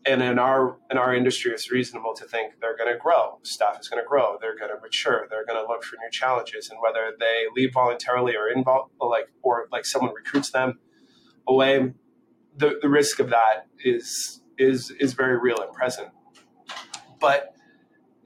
and 0.04 0.22
in 0.22 0.38
our 0.38 0.78
in 0.90 0.98
our 0.98 1.14
industry 1.14 1.52
it's 1.52 1.70
reasonable 1.70 2.14
to 2.14 2.24
think 2.24 2.54
they're 2.60 2.76
going 2.76 2.92
to 2.92 2.98
grow. 2.98 3.38
Staff 3.42 3.78
is 3.80 3.88
going 3.88 4.02
to 4.02 4.06
grow. 4.06 4.38
They're 4.40 4.56
going 4.56 4.70
to 4.74 4.80
mature. 4.80 5.26
They're 5.30 5.46
going 5.46 5.62
to 5.62 5.68
look 5.68 5.82
for 5.84 5.96
new 5.96 6.10
challenges 6.10 6.70
and 6.70 6.78
whether 6.80 7.12
they 7.18 7.46
leave 7.54 7.72
voluntarily 7.72 8.36
or 8.36 8.48
involve 8.48 8.90
like 9.00 9.28
or 9.42 9.68
like 9.72 9.86
someone 9.86 10.12
recruits 10.14 10.50
them 10.50 10.78
away 11.46 11.92
the, 12.58 12.78
the 12.82 12.88
risk 12.88 13.20
of 13.20 13.30
that 13.30 13.66
is 13.80 14.42
is 14.58 14.90
is 14.98 15.14
very 15.14 15.38
real 15.38 15.60
and 15.60 15.72
present. 15.72 16.08
But 17.20 17.54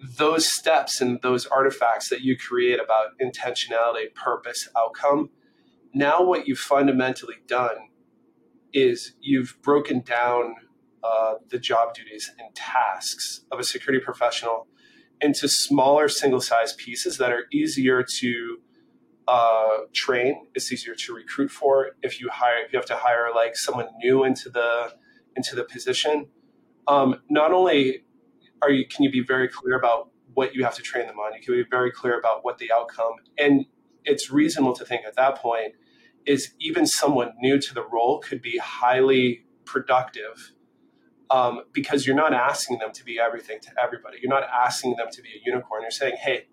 those 0.03 0.47
steps 0.53 1.01
and 1.01 1.21
those 1.23 1.47
artifacts 1.47 2.09
that 2.09 2.23
you 2.23 2.37
create 2.37 2.81
about 2.81 3.19
intentionality 3.21 4.13
purpose 4.15 4.69
outcome 4.77 5.31
now 5.95 6.23
what 6.23 6.49
you've 6.49 6.59
fundamentally 6.59 7.37
done 7.47 7.77
is 8.73 9.15
you've 9.21 9.57
broken 9.63 10.01
down 10.01 10.55
uh, 11.03 11.35
the 11.51 11.59
job 11.59 11.95
duties 11.95 12.31
and 12.39 12.55
tasks 12.55 13.45
of 13.51 13.59
a 13.59 13.65
security 13.65 14.03
professional 14.03 14.67
into 15.21 15.49
smaller 15.49 16.09
single 16.09 16.41
size 16.41 16.73
pieces 16.75 17.19
that 17.19 17.31
are 17.31 17.45
easier 17.53 18.03
to 18.03 18.59
uh, 19.29 19.79
train. 19.93 20.47
It's 20.55 20.73
easier 20.73 20.95
to 20.95 21.15
recruit 21.15 21.51
for. 21.51 21.91
If 22.03 22.21
you 22.21 22.29
hire, 22.31 22.65
if 22.65 22.73
you 22.73 22.79
have 22.79 22.87
to 22.87 22.97
hire 22.97 23.29
like 23.35 23.57
someone 23.57 23.87
new 23.99 24.25
into 24.25 24.49
the 24.49 24.95
into 25.37 25.55
the 25.55 25.65
position, 25.65 26.27
um, 26.87 27.21
not 27.31 27.53
only 27.53 28.05
are 28.63 28.71
you 28.71 28.87
can 28.87 29.05
you 29.05 29.11
be 29.11 29.23
very 29.23 29.49
clear 29.49 29.77
about 29.77 30.11
what 30.35 30.55
you 30.55 30.65
have 30.65 30.75
to 30.75 30.83
train 30.83 31.07
them 31.07 31.19
on. 31.19 31.35
You 31.35 31.43
can 31.43 31.55
be 31.55 31.65
very 31.69 31.91
clear 31.91 32.19
about 32.19 32.45
what 32.45 32.59
the 32.59 32.73
outcome, 32.73 33.13
and 33.39 33.67
it's 34.05 34.31
reasonable 34.31 34.75
to 34.75 34.85
think 34.85 35.05
at 35.07 35.17
that 35.17 35.37
point 35.37 35.75
is 36.25 36.53
even 36.61 36.87
someone 36.87 37.33
new 37.41 37.59
to 37.61 37.75
the 37.75 37.83
role 37.83 38.21
could 38.21 38.41
be 38.41 38.59
highly 38.59 39.45
productive 39.65 40.53
um, 41.31 41.63
because 41.73 42.07
you're 42.07 42.17
not 42.17 42.33
asking 42.33 42.79
them 42.79 42.93
to 42.93 43.05
be 43.05 43.19
everything 43.19 43.59
to 43.61 43.71
everybody. 43.83 44.19
You're 44.23 44.31
not 44.31 44.45
asking 44.45 44.97
them 44.97 45.07
to 45.11 45.23
be 45.23 45.31
a 45.31 45.41
unicorn. 45.45 45.83
You're 45.83 45.91
saying, 45.91 46.17
hey, 46.21 46.47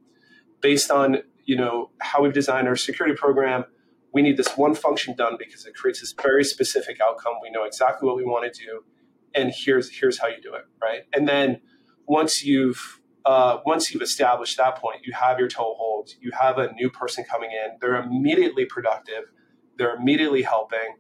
based 0.62 0.90
on 0.90 1.18
you 1.46 1.56
know 1.56 1.92
how 2.00 2.22
we've 2.22 2.34
designed 2.34 2.68
our 2.68 2.76
security 2.76 3.16
program, 3.16 3.66
we 4.14 4.22
need 4.22 4.38
this 4.38 4.56
one 4.56 4.76
function 4.76 5.16
done 5.16 5.36
because 5.38 5.66
it 5.66 5.76
creates 5.76 6.02
this 6.02 6.14
very 6.22 6.44
specific 6.44 7.00
outcome. 7.02 7.34
We 7.42 7.50
know 7.52 7.64
exactly 7.64 8.08
what 8.08 8.16
we 8.16 8.24
want 8.24 8.52
to 8.52 8.66
do, 8.66 8.84
and 9.36 9.52
here's 9.54 9.90
here's 9.90 10.20
how 10.20 10.28
you 10.28 10.42
do 10.42 10.54
it, 10.54 10.66
right? 10.82 11.02
And 11.14 11.28
then 11.28 11.62
once 12.10 12.44
you've 12.44 13.00
uh, 13.26 13.60
once 13.66 13.94
you've 13.94 14.02
established 14.02 14.58
that 14.58 14.78
point, 14.78 15.02
you 15.06 15.14
have 15.14 15.38
your 15.38 15.48
toehold, 15.48 16.10
you 16.20 16.32
have 16.32 16.58
a 16.58 16.72
new 16.74 16.90
person 16.90 17.24
coming 17.30 17.52
in, 17.52 17.78
they're 17.80 18.02
immediately 18.02 18.66
productive, 18.66 19.26
they're 19.78 19.96
immediately 19.96 20.42
helping 20.42 20.96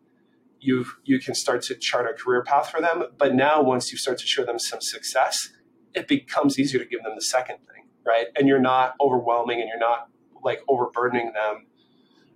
you 0.62 0.86
you 1.06 1.20
can 1.20 1.34
start 1.34 1.62
to 1.64 1.76
chart 1.76 2.06
a 2.10 2.14
career 2.14 2.44
path 2.44 2.70
for 2.70 2.82
them. 2.82 3.04
But 3.18 3.34
now, 3.34 3.62
once 3.62 3.92
you 3.92 3.98
start 3.98 4.20
to 4.20 4.28
show 4.28 4.46
them 4.46 4.60
some 4.60 4.82
success, 4.82 5.50
it 5.94 6.08
becomes 6.08 6.60
easier 6.60 6.80
to 6.80 6.86
give 6.86 7.02
them 7.04 7.14
the 7.16 7.22
second 7.22 7.58
thing, 7.58 7.88
right? 8.06 8.28
And 8.36 8.48
you're 8.48 8.60
not 8.60 8.96
overwhelming, 9.02 9.60
and 9.62 9.70
you're 9.70 9.80
not 9.80 10.10
like 10.44 10.62
overburdening 10.68 11.34
them 11.34 11.66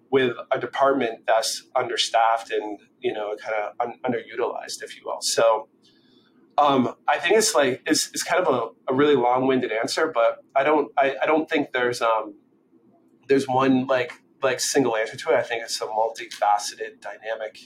with 0.10 0.36
a 0.51 0.60
department 0.60 1.25
that's 1.27 1.63
understaffed 1.75 2.51
and 2.51 2.80
you 3.00 3.13
know 3.13 3.36
kind 3.36 3.56
of 3.56 3.74
un- 3.80 4.00
underutilized, 4.06 4.82
if 4.82 4.96
you 4.96 5.03
will. 5.06 5.20
So. 5.22 5.68
Um, 6.57 6.95
I 7.07 7.17
think 7.17 7.36
it's 7.36 7.55
like 7.55 7.81
it's, 7.86 8.10
it's 8.10 8.24
kind 8.24 8.45
of 8.45 8.53
a, 8.53 8.91
a 8.91 8.95
really 8.95 9.15
long-winded 9.15 9.72
answer, 9.72 10.12
but 10.13 10.43
I 10.55 10.63
don't 10.63 10.91
I, 10.98 11.15
I 11.22 11.25
don't 11.25 11.50
think 11.50 11.72
there's 11.72 12.01
um, 12.01 12.36
there's 13.27 13.48
one 13.48 13.88
like 13.88 14.13
like 14.41 14.60
single 14.60 14.95
answer 14.95 15.17
to 15.17 15.31
it. 15.31 15.36
I 15.36 15.41
think 15.41 15.63
it's 15.63 15.81
a 15.81 15.86
multifaceted 15.86 17.01
dynamic 17.01 17.57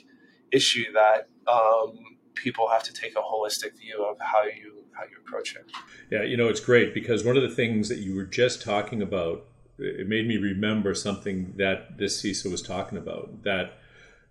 issue 0.52 0.92
that 0.94 1.28
um, 1.48 1.98
people 2.34 2.70
have 2.70 2.84
to 2.84 2.94
take 2.94 3.14
a 3.18 3.22
holistic 3.22 3.78
view 3.78 4.06
of 4.06 4.18
how 4.20 4.44
you 4.44 4.86
how 4.94 5.04
you 5.04 5.18
approach 5.26 5.56
it. 5.56 5.66
Yeah, 6.10 6.24
you 6.24 6.38
know, 6.38 6.48
it's 6.48 6.60
great 6.60 6.94
because 6.94 7.24
one 7.24 7.38
of 7.38 7.44
the 7.44 7.54
things 7.54 7.90
that 7.90 8.00
you 8.00 8.16
were 8.16 8.26
just 8.26 8.62
talking 8.62 9.02
about, 9.02 9.46
it 9.78 10.08
made 10.08 10.28
me 10.28 10.38
remember 10.38 10.94
something 10.94 11.54
that 11.58 11.98
this 11.98 12.22
CISO 12.22 12.52
was 12.52 12.62
talking 12.62 12.98
about. 12.98 13.44
That 13.44 13.74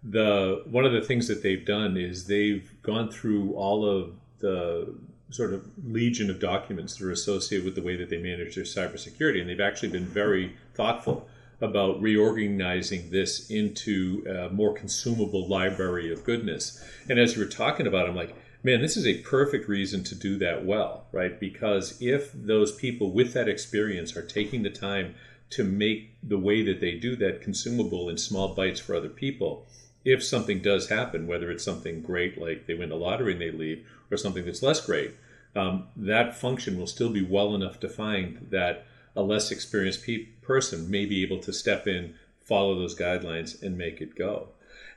the 0.03 0.63
one 0.67 0.85
of 0.85 0.93
the 0.93 1.03
things 1.03 1.29
that 1.29 1.43
they've 1.43 1.65
done 1.65 1.97
is 1.97 2.27
they've 2.27 2.71
gone 2.83 3.11
through 3.11 3.55
all 3.55 3.85
of 3.85 4.15
the 4.39 4.95
sort 5.31 5.53
of 5.53 5.67
legion 5.85 6.31
of 6.31 6.39
documents 6.39 6.97
that 6.97 7.05
are 7.05 7.11
associated 7.11 7.65
with 7.65 7.75
the 7.75 7.83
way 7.83 7.97
that 7.97 8.11
they 8.11 8.19
manage 8.19 8.55
their 8.55 8.65
cybersecurity, 8.65 9.41
and 9.41 9.51
they've 9.51 9.61
actually 9.61 9.89
been 9.89 10.07
very 10.07 10.57
thoughtful 10.75 11.29
about 11.61 12.01
reorganizing 12.03 13.11
this 13.11 13.51
into 13.51 14.25
a 14.29 14.53
more 14.53 14.75
consumable 14.75 15.49
library 15.49 16.13
of 16.13 16.23
goodness. 16.23 16.85
And 17.09 17.19
as 17.19 17.35
you 17.35 17.43
were 17.43 17.49
talking 17.49 17.87
about, 17.87 18.07
I'm 18.07 18.15
like, 18.15 18.35
man, 18.63 18.83
this 18.83 18.97
is 18.97 19.07
a 19.07 19.23
perfect 19.23 19.69
reason 19.69 20.05
to 20.05 20.15
do 20.15 20.39
that 20.39 20.65
well, 20.65 21.07
right? 21.13 21.39
Because 21.41 22.01
if 22.01 22.31
those 22.35 22.73
people 22.73 23.11
with 23.13 23.33
that 23.33 23.49
experience 23.49 24.17
are 24.17 24.27
taking 24.27 24.63
the 24.63 24.71
time 24.71 25.15
to 25.51 25.65
make 25.65 26.17
the 26.23 26.39
way 26.39 26.63
that 26.63 26.81
they 26.81 26.93
do 26.93 27.17
that 27.17 27.41
consumable 27.41 28.09
in 28.09 28.19
small 28.19 28.55
bites 28.55 28.81
for 28.81 28.95
other 28.95 29.09
people, 29.09 29.67
if 30.05 30.23
something 30.23 30.61
does 30.61 30.89
happen, 30.89 31.27
whether 31.27 31.51
it's 31.51 31.65
something 31.65 32.03
great 32.03 32.41
like 32.41 32.67
they 32.67 32.75
win 32.75 32.91
the 32.91 32.97
lottery 32.97 33.33
and 33.33 33.41
they 33.41 33.51
leave, 33.51 33.87
or 34.11 34.17
something 34.17 34.45
that's 34.45 34.63
less 34.63 34.85
great, 34.85 35.15
um, 35.55 35.89
that 35.97 36.37
function 36.37 36.79
will 36.79 36.87
still 36.87 37.11
be 37.11 37.23
well 37.23 37.55
enough 37.55 37.81
defined 37.81 38.49
that 38.51 38.87
a 39.17 39.23
less 39.23 39.51
experienced 39.51 40.05
pe- 40.05 40.27
person 40.43 40.91
may 40.91 41.07
be 41.07 41.23
able 41.23 41.41
to 41.41 41.53
step 41.53 41.87
in, 41.87 42.15
follow 42.45 42.79
those 42.79 42.97
guidelines, 42.97 43.61
and 43.63 43.79
make 43.79 44.01
it 44.01 44.15
go. 44.15 44.49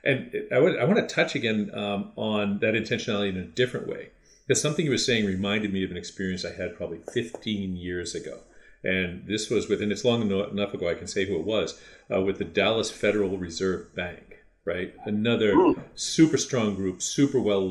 And 0.04 0.34
I, 0.52 0.58
would, 0.58 0.78
I 0.78 0.84
want 0.84 0.98
to 0.98 1.14
touch 1.14 1.34
again 1.34 1.70
um, 1.74 2.12
on 2.16 2.58
that 2.60 2.74
intentionality 2.74 3.30
in 3.30 3.36
a 3.36 3.44
different 3.44 3.88
way. 3.88 4.10
Because 4.46 4.60
something 4.60 4.84
you 4.84 4.90
were 4.90 4.98
saying 4.98 5.26
reminded 5.26 5.72
me 5.72 5.84
of 5.84 5.90
an 5.90 5.96
experience 5.96 6.44
I 6.44 6.52
had 6.52 6.76
probably 6.76 7.00
15 7.12 7.76
years 7.76 8.14
ago. 8.14 8.40
And 8.82 9.26
this 9.26 9.50
was 9.50 9.68
with, 9.68 9.82
and 9.82 9.92
it's 9.92 10.04
long 10.04 10.22
enough 10.22 10.74
ago 10.74 10.88
I 10.88 10.94
can 10.94 11.06
say 11.06 11.26
who 11.26 11.36
it 11.36 11.44
was, 11.44 11.80
uh, 12.12 12.20
with 12.20 12.38
the 12.38 12.44
Dallas 12.44 12.90
Federal 12.90 13.38
Reserve 13.38 13.94
Bank 13.94 14.29
right? 14.64 14.94
Another 15.04 15.74
super 15.94 16.36
strong 16.36 16.74
group, 16.74 17.02
super 17.02 17.40
well 17.40 17.66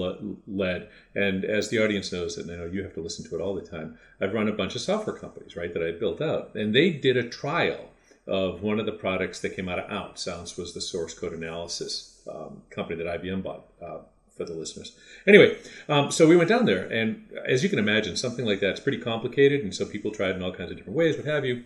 led. 0.48 0.90
And 1.16 1.46
as 1.46 1.70
the 1.70 1.84
audience 1.84 2.12
knows, 2.12 2.38
and 2.38 2.50
I 2.52 2.56
know 2.56 2.66
you 2.66 2.84
have 2.84 2.94
to 2.96 3.02
listen 3.02 3.28
to 3.30 3.36
it 3.36 3.42
all 3.42 3.56
the 3.56 3.62
time, 3.62 3.98
I've 4.20 4.34
run 4.34 4.48
a 4.48 4.54
bunch 4.54 4.76
of 4.76 4.82
software 4.82 5.16
companies, 5.16 5.56
right, 5.56 5.74
that 5.74 5.84
I 5.84 5.92
built 5.92 6.22
out. 6.22 6.56
And 6.56 6.74
they 6.74 6.92
did 6.92 7.18
a 7.18 7.28
trial 7.28 7.90
of 8.28 8.62
one 8.62 8.80
of 8.80 8.86
the 8.86 8.92
products 8.92 9.40
that 9.42 9.56
came 9.56 9.70
out 9.70 9.80
of 9.80 9.90
Ounce. 9.92 10.28
Ounce 10.28 10.58
was 10.58 10.74
the 10.74 10.82
source 10.82 11.14
code 11.14 11.34
analysis 11.34 12.20
um, 12.30 12.62
company 12.70 13.04
that 13.04 13.22
IBM 13.22 13.44
bought 13.44 13.66
uh, 13.82 14.00
for 14.36 14.46
the 14.46 14.54
listeners. 14.54 14.96
Anyway, 15.28 15.58
um, 15.88 16.12
so 16.12 16.28
we 16.28 16.38
went 16.38 16.50
down 16.50 16.66
there, 16.66 16.86
and 16.88 17.26
as 17.48 17.64
you 17.64 17.70
can 17.70 17.80
imagine, 17.80 18.16
something 18.16 18.46
like 18.46 18.60
that's 18.60 18.80
pretty 18.80 19.00
complicated, 19.00 19.62
and 19.62 19.74
so 19.74 19.86
people 19.86 20.12
tried 20.12 20.36
in 20.36 20.44
all 20.44 20.54
kinds 20.54 20.72
of 20.72 20.78
different 20.78 20.98
ways, 20.98 21.18
what 21.18 21.26
have 21.26 21.46
you. 21.46 21.64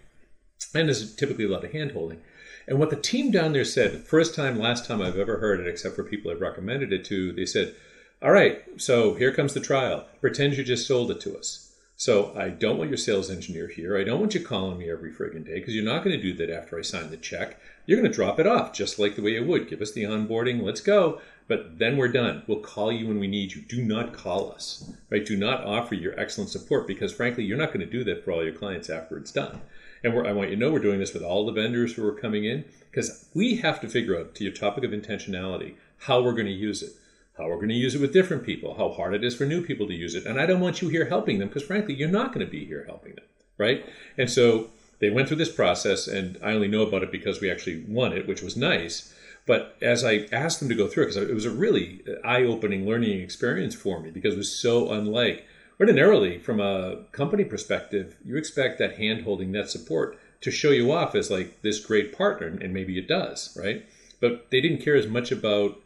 And 0.74 0.88
there's 0.88 1.15
typically 1.15 1.45
a 1.45 1.50
lot 1.50 1.63
of 1.63 1.72
hand 1.72 1.91
holding. 1.91 2.22
And 2.67 2.79
what 2.79 2.89
the 2.89 2.95
team 2.95 3.31
down 3.31 3.53
there 3.53 3.65
said, 3.65 4.07
first 4.07 4.36
time, 4.36 4.57
last 4.57 4.86
time 4.86 5.01
I've 5.01 5.17
ever 5.17 5.38
heard 5.38 5.60
it, 5.60 5.67
except 5.67 5.95
for 5.95 6.03
people 6.03 6.31
I've 6.31 6.41
recommended 6.41 6.93
it 6.93 7.05
to, 7.05 7.33
they 7.33 7.45
said, 7.45 7.75
All 8.22 8.31
right, 8.31 8.63
so 8.77 9.15
here 9.15 9.33
comes 9.33 9.53
the 9.53 9.60
trial. 9.60 10.07
Pretend 10.22 10.55
you 10.55 10.63
just 10.63 10.88
sold 10.88 11.12
it 11.12 11.19
to 11.22 11.38
us. 11.38 11.74
So 11.95 12.33
I 12.36 12.50
don't 12.50 12.77
want 12.77 12.89
your 12.89 12.98
sales 12.98 13.29
engineer 13.29 13.67
here. 13.67 13.98
I 13.98 14.03
don't 14.03 14.19
want 14.19 14.33
you 14.33 14.43
calling 14.43 14.77
me 14.77 14.89
every 14.89 15.12
friggin' 15.12 15.45
day 15.45 15.60
because 15.60 15.75
you're 15.75 15.86
not 15.86 16.03
going 16.03 16.15
to 16.15 16.22
do 16.22 16.33
that 16.33 16.50
after 16.50 16.77
I 16.77 16.81
sign 16.81 17.12
the 17.12 17.17
check. 17.17 17.60
You're 17.86 18.00
going 18.00 18.12
to 18.12 18.15
drop 18.15 18.39
it 18.39 18.48
off 18.48 18.74
just 18.74 18.98
like 18.98 19.15
the 19.15 19.22
way 19.22 19.31
you 19.31 19.45
would. 19.45 19.69
Give 19.69 19.81
us 19.81 19.91
the 19.91 20.03
onboarding. 20.03 20.63
Let's 20.63 20.81
go. 20.81 21.22
But 21.48 21.77
then 21.77 21.98
we're 21.98 22.07
done. 22.07 22.43
We'll 22.48 22.62
call 22.62 22.91
you 22.91 23.07
when 23.07 23.19
we 23.19 23.27
need 23.27 23.53
you. 23.53 23.62
Do 23.62 23.83
not 23.83 24.13
call 24.13 24.51
us, 24.53 24.91
right? 25.10 25.25
Do 25.25 25.38
not 25.38 25.65
offer 25.65 25.93
your 25.93 26.17
excellent 26.19 26.50
support 26.50 26.88
because, 26.88 27.13
frankly, 27.13 27.43
you're 27.43 27.57
not 27.57 27.74
going 27.74 27.86
to 27.86 27.91
do 27.91 28.03
that 28.05 28.24
for 28.24 28.31
all 28.31 28.43
your 28.43 28.53
clients 28.53 28.89
after 28.89 29.17
it's 29.17 29.31
done. 29.31 29.62
And 30.03 30.27
I 30.27 30.33
want 30.33 30.50
you 30.50 30.55
to 30.55 30.60
know 30.60 30.72
we're 30.72 30.79
doing 30.79 31.00
this 31.00 31.13
with 31.13 31.24
all 31.24 31.45
the 31.45 31.53
vendors 31.53 31.93
who 31.93 32.05
are 32.07 32.13
coming 32.13 32.45
in 32.45 32.65
because 32.91 33.29
we 33.33 33.57
have 33.57 33.79
to 33.81 33.88
figure 33.88 34.19
out, 34.19 34.36
to 34.36 34.43
your 34.43 34.53
topic 34.53 34.83
of 34.83 34.91
intentionality, 34.91 35.75
how 36.00 36.22
we're 36.22 36.33
going 36.33 36.45
to 36.45 36.51
use 36.51 36.83
it 36.83 36.93
how 37.38 37.48
we're 37.48 37.55
going 37.55 37.69
to 37.69 37.75
use 37.75 37.95
it 37.95 38.01
with 38.01 38.13
different 38.13 38.45
people, 38.45 38.75
how 38.75 38.89
hard 38.89 39.13
it 39.13 39.24
is 39.24 39.36
for 39.36 39.45
new 39.45 39.65
people 39.65 39.88
to 39.88 39.93
use 39.93 40.13
it. 40.13 40.25
And 40.25 40.39
I 40.39 40.45
don't 40.45 40.60
want 40.60 40.81
you 40.81 40.89
here 40.89 41.05
helping 41.05 41.39
them 41.39 41.48
because, 41.48 41.63
frankly, 41.63 41.95
you're 41.95 42.10
not 42.10 42.33
going 42.33 42.45
to 42.45 42.51
be 42.51 42.65
here 42.65 42.86
helping 42.88 43.15
them, 43.15 43.25
right? 43.57 43.86
And 44.17 44.29
so 44.29 44.69
they 45.00 45.10
went 45.10 45.27
through 45.27 45.38
this 45.38 45.51
process, 45.51 46.07
and 46.07 46.38
I 46.43 46.51
only 46.51 46.67
know 46.67 46.83
about 46.83 47.03
it 47.03 47.12
because 47.12 47.41
we 47.41 47.50
actually 47.50 47.83
won 47.88 48.13
it, 48.13 48.27
which 48.27 48.43
was 48.43 48.55
nice. 48.55 49.13
But 49.48 49.75
as 49.81 50.03
I 50.03 50.27
asked 50.31 50.60
them 50.60 50.69
to 50.69 50.75
go 50.75 50.88
through 50.88 51.03
it, 51.03 51.07
because 51.07 51.29
it 51.29 51.33
was 51.33 51.45
a 51.45 51.51
really 51.51 52.01
uh, 52.07 52.25
eye 52.25 52.43
opening 52.43 52.86
learning 52.86 53.19
experience 53.19 53.75
for 53.75 54.00
me 54.00 54.12
because 54.12 54.36
it 54.36 54.38
was 54.38 54.57
so 54.57 54.91
unlike 54.91 55.45
ordinarily 55.83 56.39
from 56.39 56.61
a 56.61 57.03
company 57.11 57.43
perspective, 57.43 58.15
you 58.23 58.37
expect 58.37 58.79
that 58.79 58.95
hand 58.95 59.25
holding, 59.25 59.51
that 59.51 59.69
support 59.69 60.17
to 60.39 60.49
show 60.49 60.71
you 60.71 60.93
off 60.93 61.13
as 61.13 61.29
like 61.29 61.61
this 61.61 61.85
great 61.85 62.17
partner, 62.17 62.47
and 62.47 62.73
maybe 62.73 62.97
it 62.97 63.05
does, 63.05 63.57
right? 63.61 63.85
But 64.21 64.49
they 64.49 64.61
didn't 64.61 64.81
care 64.81 64.95
as 64.95 65.07
much 65.07 65.29
about 65.29 65.81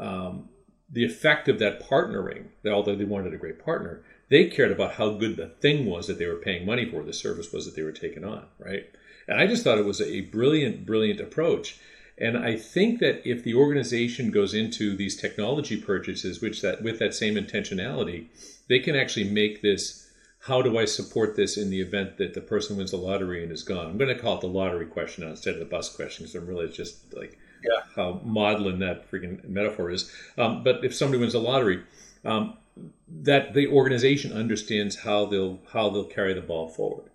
um, 0.00 0.48
the 0.90 1.04
effect 1.04 1.46
of 1.46 1.58
that 1.58 1.86
partnering, 1.86 2.46
although 2.66 2.96
they 2.96 3.04
wanted 3.04 3.34
a 3.34 3.36
great 3.36 3.62
partner, 3.62 4.02
they 4.30 4.46
cared 4.46 4.72
about 4.72 4.94
how 4.94 5.10
good 5.10 5.36
the 5.36 5.48
thing 5.60 5.84
was 5.84 6.06
that 6.06 6.18
they 6.18 6.26
were 6.26 6.36
paying 6.36 6.64
money 6.64 6.90
for, 6.90 7.02
the 7.02 7.12
service 7.12 7.52
was 7.52 7.66
that 7.66 7.76
they 7.76 7.82
were 7.82 7.92
taking 7.92 8.24
on, 8.24 8.46
right? 8.58 8.86
And 9.26 9.38
I 9.38 9.46
just 9.46 9.62
thought 9.62 9.76
it 9.76 9.84
was 9.84 10.00
a 10.00 10.22
brilliant, 10.22 10.86
brilliant 10.86 11.20
approach. 11.20 11.78
And 12.20 12.36
I 12.36 12.56
think 12.56 13.00
that 13.00 13.28
if 13.28 13.44
the 13.44 13.54
organization 13.54 14.30
goes 14.30 14.54
into 14.54 14.96
these 14.96 15.16
technology 15.16 15.76
purchases, 15.76 16.40
which 16.40 16.62
that 16.62 16.82
with 16.82 16.98
that 16.98 17.14
same 17.14 17.34
intentionality, 17.34 18.26
they 18.68 18.78
can 18.80 18.96
actually 18.96 19.30
make 19.30 19.62
this. 19.62 20.04
How 20.42 20.62
do 20.62 20.78
I 20.78 20.84
support 20.84 21.34
this 21.34 21.56
in 21.56 21.68
the 21.68 21.80
event 21.80 22.16
that 22.18 22.32
the 22.32 22.40
person 22.40 22.76
wins 22.76 22.92
the 22.92 22.96
lottery 22.96 23.42
and 23.42 23.50
is 23.50 23.64
gone? 23.64 23.86
I'm 23.86 23.98
going 23.98 24.14
to 24.14 24.20
call 24.20 24.36
it 24.36 24.40
the 24.40 24.46
lottery 24.46 24.86
question 24.86 25.24
instead 25.24 25.54
of 25.54 25.60
the 25.60 25.66
bus 25.66 25.94
question 25.94 26.24
because 26.24 26.36
I'm 26.36 26.46
really 26.46 26.68
just 26.68 27.12
like 27.12 27.38
yeah. 27.64 27.82
how 27.96 28.20
maudlin 28.24 28.78
that 28.78 29.10
freaking 29.10 29.46
metaphor 29.48 29.90
is. 29.90 30.12
Um, 30.36 30.62
but 30.62 30.84
if 30.84 30.94
somebody 30.94 31.18
wins 31.18 31.32
the 31.32 31.40
lottery, 31.40 31.82
um, 32.24 32.56
that 33.08 33.54
the 33.54 33.66
organization 33.66 34.32
understands 34.32 34.96
how 34.96 35.26
they'll 35.26 35.58
how 35.72 35.90
they'll 35.90 36.04
carry 36.04 36.34
the 36.34 36.40
ball 36.40 36.68
forward. 36.68 37.10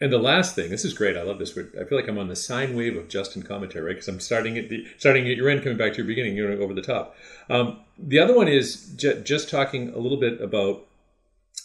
And 0.00 0.12
the 0.12 0.18
last 0.18 0.54
thing, 0.54 0.70
this 0.70 0.84
is 0.84 0.92
great. 0.92 1.16
I 1.16 1.22
love 1.22 1.38
this. 1.38 1.56
I 1.56 1.84
feel 1.84 1.98
like 1.98 2.06
I'm 2.06 2.18
on 2.18 2.28
the 2.28 2.36
sine 2.36 2.76
wave 2.76 2.96
of 2.96 3.08
Justin 3.08 3.42
commentary, 3.42 3.84
right? 3.84 3.94
Because 3.94 4.08
I'm 4.08 4.20
starting 4.20 4.58
at 4.58 4.68
the 4.68 4.86
starting 4.98 5.26
at 5.26 5.36
your 5.36 5.48
end, 5.48 5.62
coming 5.62 5.78
back 5.78 5.92
to 5.92 5.98
your 5.98 6.06
beginning, 6.06 6.36
You're 6.36 6.52
over 6.52 6.74
the 6.74 6.82
top. 6.82 7.16
Um, 7.48 7.80
the 7.98 8.18
other 8.18 8.34
one 8.34 8.48
is 8.48 8.92
ju- 8.96 9.22
just 9.22 9.48
talking 9.48 9.88
a 9.94 9.98
little 9.98 10.20
bit 10.20 10.40
about 10.40 10.86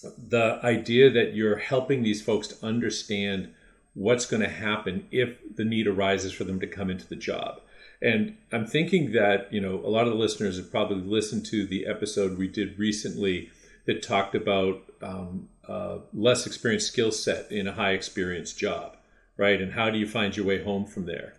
the 0.02 0.60
idea 0.64 1.10
that 1.10 1.34
you're 1.36 1.58
helping 1.58 2.04
these 2.04 2.22
folks 2.22 2.48
to 2.48 2.66
understand 2.66 3.54
what's 3.94 4.26
going 4.26 4.42
to 4.42 4.50
happen 4.50 5.06
if 5.12 5.36
the 5.56 5.66
need 5.66 5.86
arises 5.86 6.32
for 6.32 6.46
them 6.46 6.60
to 6.60 6.68
come 6.68 6.90
into 6.90 7.08
the 7.08 7.16
job. 7.16 7.60
And 8.02 8.38
I'm 8.52 8.66
thinking 8.66 9.12
that, 9.12 9.52
you 9.54 9.62
know, 9.62 9.76
a 9.76 9.90
lot 9.90 10.08
of 10.08 10.14
the 10.14 10.20
listeners 10.20 10.58
have 10.58 10.72
probably 10.72 11.04
listened 11.04 11.46
to 11.48 11.68
the 11.68 11.86
episode 11.86 12.38
we 12.38 12.48
did 12.48 12.80
recently 12.80 13.52
that 13.86 14.02
talked 14.02 14.34
about 14.34 14.82
um, 15.02 15.50
uh, 15.72 16.00
less 16.14 16.46
experienced 16.46 16.88
skill 16.88 17.12
set 17.12 17.52
in 17.52 17.68
a 17.68 17.74
high 17.74 17.92
experienced 17.92 18.58
job, 18.58 18.98
right? 19.38 19.62
And 19.62 19.74
how 19.74 19.90
do 19.90 19.98
you 19.98 20.08
find 20.08 20.36
your 20.36 20.46
way 20.46 20.64
home 20.64 20.86
from 20.86 21.06
there? 21.06 21.34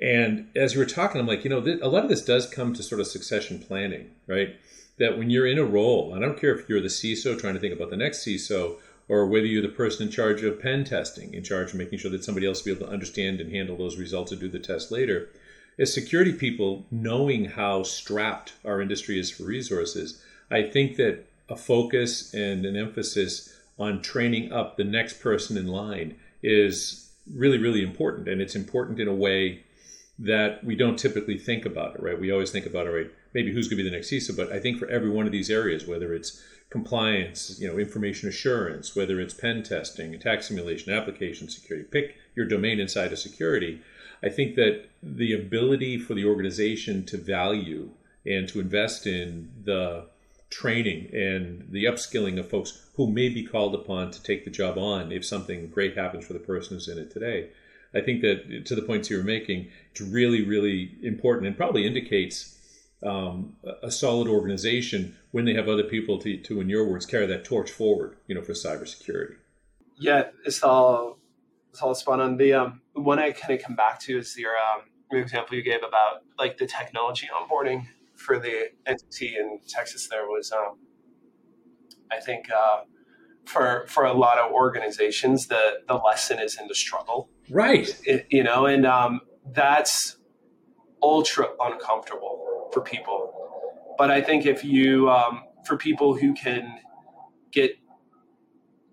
And 0.00 0.48
as 0.56 0.74
you 0.74 0.80
were 0.80 0.86
talking, 0.86 1.20
I'm 1.20 1.26
like, 1.26 1.44
you 1.44 1.50
know, 1.50 1.60
th- 1.60 1.80
a 1.80 1.88
lot 1.88 2.04
of 2.04 2.10
this 2.10 2.24
does 2.24 2.46
come 2.48 2.72
to 2.74 2.82
sort 2.82 3.00
of 3.00 3.06
succession 3.06 3.58
planning, 3.58 4.10
right? 4.26 4.56
That 4.98 5.18
when 5.18 5.30
you're 5.30 5.46
in 5.46 5.58
a 5.58 5.64
role, 5.64 6.14
and 6.14 6.24
I 6.24 6.26
don't 6.26 6.40
care 6.40 6.54
if 6.54 6.68
you're 6.68 6.80
the 6.80 6.88
CISO 6.88 7.38
trying 7.38 7.54
to 7.54 7.60
think 7.60 7.74
about 7.74 7.90
the 7.90 7.96
next 7.96 8.24
CISO, 8.24 8.76
or 9.08 9.26
whether 9.26 9.46
you're 9.46 9.62
the 9.62 9.68
person 9.68 10.06
in 10.06 10.12
charge 10.12 10.42
of 10.42 10.60
pen 10.60 10.84
testing, 10.84 11.34
in 11.34 11.44
charge 11.44 11.70
of 11.70 11.78
making 11.78 11.98
sure 11.98 12.10
that 12.10 12.24
somebody 12.24 12.46
else 12.46 12.64
will 12.64 12.74
be 12.74 12.76
able 12.76 12.86
to 12.86 12.92
understand 12.92 13.40
and 13.40 13.52
handle 13.52 13.76
those 13.76 13.98
results 13.98 14.32
and 14.32 14.40
do 14.40 14.48
the 14.48 14.58
test 14.58 14.90
later 14.90 15.28
as 15.78 15.92
security 15.92 16.32
people, 16.32 16.86
knowing 16.90 17.46
how 17.46 17.82
strapped 17.82 18.54
our 18.64 18.80
industry 18.80 19.18
is 19.18 19.30
for 19.30 19.44
resources, 19.44 20.22
I 20.50 20.62
think 20.62 20.96
that 20.96 21.24
a 21.48 21.56
focus 21.56 22.32
and 22.32 22.64
an 22.64 22.76
emphasis 22.76 23.52
on 23.78 24.02
training 24.02 24.52
up 24.52 24.76
the 24.76 24.84
next 24.84 25.20
person 25.20 25.56
in 25.56 25.66
line 25.66 26.16
is 26.42 27.12
really, 27.32 27.58
really 27.58 27.82
important. 27.82 28.28
And 28.28 28.40
it's 28.40 28.54
important 28.54 29.00
in 29.00 29.08
a 29.08 29.14
way 29.14 29.64
that 30.18 30.62
we 30.62 30.76
don't 30.76 30.98
typically 30.98 31.38
think 31.38 31.66
about 31.66 31.96
it, 31.96 32.02
right? 32.02 32.20
We 32.20 32.30
always 32.30 32.50
think 32.50 32.66
about, 32.66 32.86
all 32.86 32.94
right, 32.94 33.10
maybe 33.32 33.52
who's 33.52 33.66
going 33.66 33.78
to 33.78 33.82
be 33.82 33.90
the 33.90 33.96
next 33.96 34.10
CISO, 34.10 34.36
but 34.36 34.52
I 34.52 34.60
think 34.60 34.78
for 34.78 34.88
every 34.88 35.10
one 35.10 35.26
of 35.26 35.32
these 35.32 35.50
areas, 35.50 35.86
whether 35.86 36.14
it's 36.14 36.40
compliance, 36.70 37.58
you 37.60 37.68
know, 37.68 37.78
information 37.78 38.28
assurance, 38.28 38.94
whether 38.94 39.20
it's 39.20 39.34
pen 39.34 39.62
testing, 39.62 40.14
attack 40.14 40.42
simulation, 40.42 40.92
application 40.92 41.48
security, 41.48 41.86
pick 41.90 42.16
your 42.36 42.46
domain 42.46 42.78
inside 42.78 43.12
of 43.12 43.18
security, 43.18 43.80
I 44.22 44.28
think 44.28 44.54
that 44.54 44.86
the 45.02 45.34
ability 45.34 45.98
for 45.98 46.14
the 46.14 46.24
organization 46.24 47.04
to 47.06 47.16
value 47.16 47.90
and 48.24 48.48
to 48.48 48.60
invest 48.60 49.06
in 49.06 49.50
the 49.64 50.06
training 50.54 51.10
and 51.12 51.66
the 51.70 51.84
upskilling 51.84 52.38
of 52.38 52.48
folks 52.48 52.80
who 52.94 53.10
may 53.10 53.28
be 53.28 53.42
called 53.42 53.74
upon 53.74 54.12
to 54.12 54.22
take 54.22 54.44
the 54.44 54.50
job 54.50 54.78
on 54.78 55.10
if 55.10 55.26
something 55.26 55.66
great 55.68 55.96
happens 55.96 56.24
for 56.24 56.32
the 56.32 56.38
person 56.38 56.76
who's 56.76 56.86
in 56.86 56.96
it 56.96 57.10
today. 57.10 57.50
I 57.92 58.00
think 58.00 58.22
that 58.22 58.64
to 58.66 58.74
the 58.76 58.82
points 58.82 59.10
you 59.10 59.16
were 59.16 59.24
making, 59.24 59.68
it's 59.90 60.00
really, 60.00 60.44
really 60.44 60.96
important 61.02 61.48
and 61.48 61.56
probably 61.56 61.84
indicates 61.84 62.56
um, 63.04 63.56
a 63.82 63.90
solid 63.90 64.28
organization 64.28 65.16
when 65.32 65.44
they 65.44 65.54
have 65.54 65.68
other 65.68 65.82
people 65.82 66.18
to, 66.18 66.36
to, 66.36 66.60
in 66.60 66.68
your 66.68 66.88
words, 66.88 67.04
carry 67.04 67.26
that 67.26 67.44
torch 67.44 67.72
forward, 67.72 68.16
you 68.28 68.34
know, 68.36 68.42
for 68.42 68.52
cybersecurity. 68.52 69.34
Yeah, 69.98 70.28
it's 70.46 70.62
all 70.62 71.18
it's 71.70 71.82
all 71.82 71.94
spot 71.96 72.20
on. 72.20 72.36
The 72.36 72.54
um, 72.54 72.80
one 72.94 73.18
I 73.18 73.32
kind 73.32 73.58
of 73.58 73.64
come 73.64 73.74
back 73.74 73.98
to 74.02 74.18
is 74.18 74.36
your 74.36 74.52
um, 74.56 74.82
example 75.18 75.56
you 75.56 75.62
gave 75.62 75.82
about 75.82 76.22
like 76.38 76.58
the 76.58 76.66
technology 76.66 77.28
onboarding 77.32 77.86
for 78.24 78.38
the 78.38 78.70
entity 78.86 79.36
in 79.38 79.60
Texas. 79.68 80.08
There 80.08 80.26
was, 80.26 80.50
um, 80.52 80.78
I 82.10 82.20
think, 82.20 82.50
uh, 82.50 82.82
for 83.44 83.84
for 83.88 84.04
a 84.04 84.12
lot 84.12 84.38
of 84.38 84.50
organizations, 84.52 85.46
the 85.48 85.80
the 85.86 85.94
lesson 85.94 86.38
is 86.38 86.58
in 86.60 86.66
the 86.68 86.74
struggle, 86.74 87.28
right? 87.50 87.88
It, 88.04 88.26
you 88.30 88.42
know, 88.42 88.66
and 88.66 88.86
um, 88.86 89.20
that's 89.52 90.16
ultra 91.02 91.48
uncomfortable 91.60 92.70
for 92.72 92.80
people. 92.80 93.32
But 93.98 94.10
I 94.10 94.20
think 94.20 94.46
if 94.46 94.64
you, 94.64 95.10
um, 95.10 95.44
for 95.66 95.76
people 95.76 96.16
who 96.16 96.34
can 96.34 96.78
get 97.52 97.72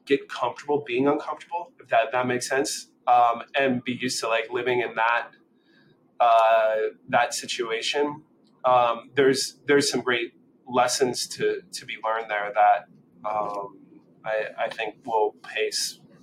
get 0.05 0.27
comfortable 0.29 0.83
being 0.85 1.07
uncomfortable, 1.07 1.71
if 1.79 1.87
that 1.87 2.11
that 2.11 2.27
makes 2.27 2.47
sense, 2.47 2.89
um, 3.07 3.43
and 3.55 3.83
be 3.83 3.97
used 3.99 4.19
to 4.21 4.27
like 4.27 4.47
living 4.51 4.81
in 4.81 4.95
that 4.95 5.29
uh, 6.19 6.75
that 7.09 7.33
situation. 7.33 8.23
Um, 8.65 9.09
there's 9.15 9.57
there's 9.67 9.89
some 9.91 10.01
great 10.01 10.33
lessons 10.67 11.27
to 11.27 11.61
to 11.71 11.85
be 11.85 11.95
learned 12.03 12.29
there 12.29 12.51
that 12.53 13.29
um, 13.29 13.79
I, 14.23 14.65
I 14.65 14.69
think 14.69 14.95
will 15.05 15.35
pay 15.43 15.71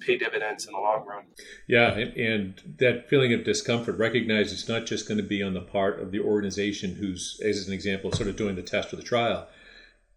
pay 0.01 0.17
dividends 0.17 0.67
in 0.67 0.73
the 0.73 0.79
long 0.79 1.05
run. 1.05 1.25
Yeah, 1.67 1.91
and, 1.91 2.17
and, 2.17 2.77
that 2.79 3.09
feeling 3.09 3.33
of 3.33 3.43
discomfort, 3.43 3.99
recognize 3.99 4.53
it's 4.53 4.69
not 4.69 4.87
just 4.87 5.09
going 5.09 5.19
to 5.19 5.27
be 5.27 5.43
on 5.43 5.55
the 5.55 5.61
part 5.61 6.01
of 6.01 6.13
the 6.13 6.21
organization 6.21 6.95
who's, 6.95 7.41
as 7.45 7.67
an 7.67 7.75
example, 7.75 8.13
sort 8.13 8.29
of 8.29 8.37
doing 8.37 8.55
the 8.55 8.63
test 8.63 8.93
or 8.93 8.97
the 8.97 9.03
trial. 9.03 9.49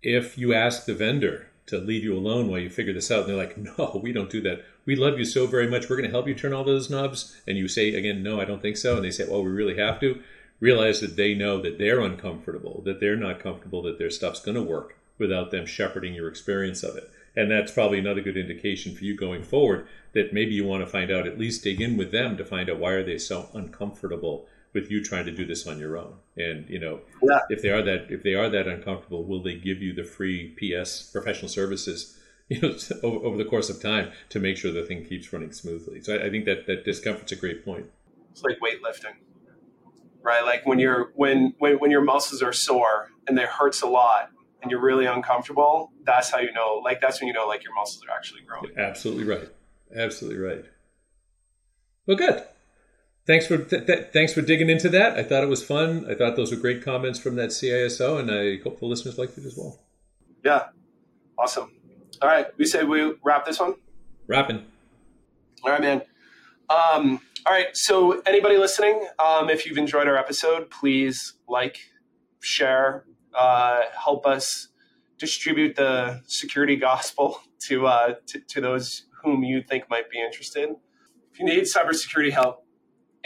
If 0.03 0.37
you 0.37 0.53
ask 0.53 0.85
the 0.85 0.93
vendor 0.93 1.51
to 1.71 1.77
leave 1.77 2.03
you 2.03 2.17
alone 2.17 2.49
while 2.49 2.59
you 2.59 2.69
figure 2.69 2.93
this 2.93 3.09
out. 3.09 3.21
And 3.21 3.29
they're 3.29 3.37
like, 3.37 3.57
no, 3.77 3.99
we 4.03 4.11
don't 4.11 4.29
do 4.29 4.41
that. 4.41 4.63
We 4.85 4.95
love 4.95 5.17
you 5.17 5.25
so 5.25 5.47
very 5.47 5.67
much. 5.67 5.89
We're 5.89 5.95
going 5.95 6.09
to 6.09 6.11
help 6.11 6.27
you 6.27 6.35
turn 6.35 6.53
all 6.53 6.63
those 6.63 6.89
knobs. 6.89 7.39
And 7.47 7.57
you 7.57 7.67
say, 7.67 7.93
again, 7.93 8.23
no, 8.23 8.39
I 8.39 8.45
don't 8.45 8.61
think 8.61 8.77
so. 8.77 8.95
And 8.95 9.05
they 9.05 9.11
say, 9.11 9.25
well, 9.27 9.43
we 9.43 9.51
really 9.51 9.77
have 9.77 9.99
to. 10.01 10.21
Realize 10.61 11.01
that 11.01 11.17
they 11.17 11.33
know 11.33 11.61
that 11.61 11.77
they're 11.77 11.99
uncomfortable, 11.99 12.81
that 12.85 13.01
they're 13.01 13.17
not 13.17 13.41
comfortable, 13.41 13.81
that 13.81 13.97
their 13.97 14.09
stuff's 14.09 14.39
going 14.39 14.55
to 14.55 14.63
work 14.63 14.97
without 15.17 15.51
them 15.51 15.65
shepherding 15.65 16.13
your 16.13 16.29
experience 16.29 16.83
of 16.83 16.95
it. 16.95 17.11
And 17.35 17.51
that's 17.51 17.71
probably 17.71 17.99
another 17.99 18.21
good 18.21 18.37
indication 18.37 18.95
for 18.95 19.03
you 19.03 19.17
going 19.17 19.43
forward 19.43 19.87
that 20.13 20.33
maybe 20.33 20.53
you 20.53 20.65
want 20.65 20.83
to 20.83 20.89
find 20.89 21.11
out, 21.11 21.27
at 21.27 21.39
least 21.39 21.63
dig 21.63 21.81
in 21.81 21.97
with 21.97 22.11
them 22.11 22.37
to 22.37 22.45
find 22.45 22.69
out 22.69 22.79
why 22.79 22.91
are 22.91 23.03
they 23.03 23.17
so 23.17 23.49
uncomfortable 23.53 24.47
with 24.73 24.89
you 24.89 25.03
trying 25.03 25.25
to 25.25 25.31
do 25.31 25.45
this 25.45 25.67
on 25.67 25.79
your 25.79 25.97
own. 25.97 26.15
And 26.37 26.69
you 26.69 26.79
know, 26.79 27.01
yeah. 27.21 27.39
if 27.49 27.61
they 27.61 27.69
are 27.69 27.81
that 27.81 28.07
if 28.09 28.23
they 28.23 28.33
are 28.33 28.49
that 28.49 28.67
uncomfortable, 28.67 29.23
will 29.23 29.41
they 29.41 29.55
give 29.55 29.81
you 29.81 29.93
the 29.93 30.03
free 30.03 30.55
PS 30.57 31.03
professional 31.03 31.49
services? 31.49 32.17
You 32.49 32.61
know, 32.61 32.75
over, 33.03 33.25
over 33.27 33.37
the 33.37 33.45
course 33.45 33.69
of 33.69 33.81
time 33.81 34.11
to 34.29 34.39
make 34.39 34.57
sure 34.57 34.71
the 34.71 34.85
thing 34.85 35.05
keeps 35.05 35.31
running 35.31 35.53
smoothly. 35.53 36.01
So 36.01 36.15
I, 36.15 36.25
I 36.25 36.29
think 36.29 36.45
that 36.45 36.67
that 36.67 36.83
discomfort's 36.83 37.31
a 37.31 37.37
great 37.37 37.63
point. 37.63 37.85
It's 38.31 38.43
like 38.43 38.59
weightlifting, 38.59 39.15
right? 40.21 40.43
Like 40.43 40.65
when 40.65 40.79
you're 40.79 41.11
when 41.15 41.53
when 41.59 41.79
when 41.79 41.91
your 41.91 42.01
muscles 42.01 42.41
are 42.41 42.53
sore 42.53 43.09
and 43.27 43.37
it 43.37 43.47
hurts 43.47 43.81
a 43.81 43.87
lot, 43.87 44.29
and 44.61 44.71
you're 44.71 44.81
really 44.81 45.05
uncomfortable. 45.05 45.91
That's 46.05 46.29
how 46.29 46.39
you 46.39 46.53
know. 46.53 46.81
Like 46.83 47.01
that's 47.01 47.21
when 47.21 47.27
you 47.27 47.33
know 47.33 47.47
like 47.47 47.63
your 47.63 47.73
muscles 47.73 48.03
are 48.07 48.15
actually 48.15 48.41
growing. 48.41 48.77
Absolutely 48.77 49.23
right. 49.23 49.49
Absolutely 49.95 50.39
right. 50.39 50.65
Well, 52.07 52.17
good 52.17 52.43
thanks 53.25 53.47
for 53.47 53.57
th- 53.57 53.85
th- 53.85 54.07
thanks 54.11 54.33
for 54.33 54.41
digging 54.41 54.69
into 54.69 54.89
that. 54.89 55.17
I 55.17 55.23
thought 55.23 55.43
it 55.43 55.49
was 55.49 55.63
fun. 55.63 56.05
I 56.09 56.15
thought 56.15 56.35
those 56.35 56.51
were 56.51 56.57
great 56.57 56.83
comments 56.83 57.19
from 57.19 57.35
that 57.35 57.49
CISO, 57.49 58.19
and 58.19 58.31
I 58.31 58.61
hope 58.63 58.79
the 58.79 58.85
listeners 58.85 59.17
liked 59.17 59.37
it 59.37 59.45
as 59.45 59.55
well. 59.57 59.79
Yeah, 60.43 60.67
awesome. 61.37 61.71
All 62.21 62.29
right, 62.29 62.47
we 62.57 62.65
say 62.65 62.83
we 62.83 63.13
wrap 63.23 63.45
this 63.45 63.59
one. 63.59 63.75
Wrapping. 64.27 64.65
All 65.63 65.71
right, 65.71 65.81
man. 65.81 66.01
Um, 66.71 67.19
all 67.45 67.51
right, 67.51 67.67
so 67.73 68.21
anybody 68.25 68.57
listening, 68.57 69.05
um, 69.19 69.49
if 69.49 69.65
you've 69.65 69.77
enjoyed 69.77 70.07
our 70.07 70.15
episode, 70.15 70.69
please 70.69 71.33
like, 71.49 71.77
share, 72.39 73.03
uh, 73.33 73.81
help 74.01 74.25
us 74.25 74.69
distribute 75.17 75.75
the 75.75 76.21
security 76.27 76.77
gospel 76.77 77.41
to, 77.67 77.87
uh, 77.87 78.13
to 78.27 78.39
to 78.39 78.61
those 78.61 79.05
whom 79.21 79.43
you 79.43 79.61
think 79.61 79.89
might 79.89 80.09
be 80.09 80.21
interested. 80.21 80.69
If 81.33 81.39
you 81.39 81.45
need 81.45 81.63
cybersecurity 81.63 82.31
help, 82.31 82.65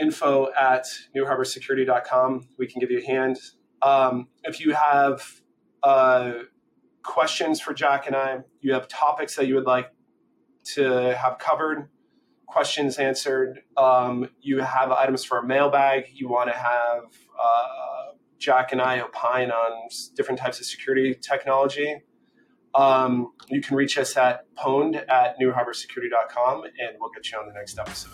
info 0.02 0.52
at 0.60 0.86
nuharborsecurity.com. 1.16 2.50
We 2.58 2.66
can 2.66 2.80
give 2.80 2.90
you 2.90 3.00
a 3.00 3.06
hand. 3.06 3.38
Um, 3.82 4.28
if 4.44 4.60
you 4.60 4.74
have 4.74 5.22
uh, 5.84 6.32
questions 7.04 7.62
for 7.62 7.74
Jack 7.74 8.08
and 8.08 8.16
I, 8.16 8.40
you 8.62 8.74
have 8.74 8.88
topics 8.88 9.36
that 9.36 9.48
you 9.48 9.54
would 9.56 9.66
like 9.66 9.92
to 10.74 11.16
have 11.16 11.38
covered, 11.38 11.90
questions 12.48 12.98
answered, 12.98 13.62
um, 13.78 14.30
you 14.42 14.60
have 14.60 14.92
items 14.92 15.24
for 15.24 15.40
a 15.40 15.46
mailbag, 15.46 16.06
you 16.14 16.28
want 16.28 16.50
to 16.50 16.58
have 16.58 17.04
uh, 17.40 18.14
Jack 18.38 18.72
and 18.72 18.82
I 18.82 19.00
opine 19.00 19.52
on 19.52 19.90
different 20.16 20.40
types 20.40 20.60
of 20.60 20.66
security 20.66 21.16
technology, 21.16 22.02
um, 22.76 23.32
you 23.50 23.62
can 23.62 23.78
reach 23.78 23.98
us 23.98 24.18
at 24.18 24.46
pwned 24.56 24.96
at 25.10 25.40
nuharborsecurity.com 25.40 26.64
and 26.64 26.98
we'll 27.00 27.12
get 27.12 27.32
you 27.32 27.40
on 27.40 27.48
the 27.48 27.54
next 27.54 27.80
episode. 27.80 28.12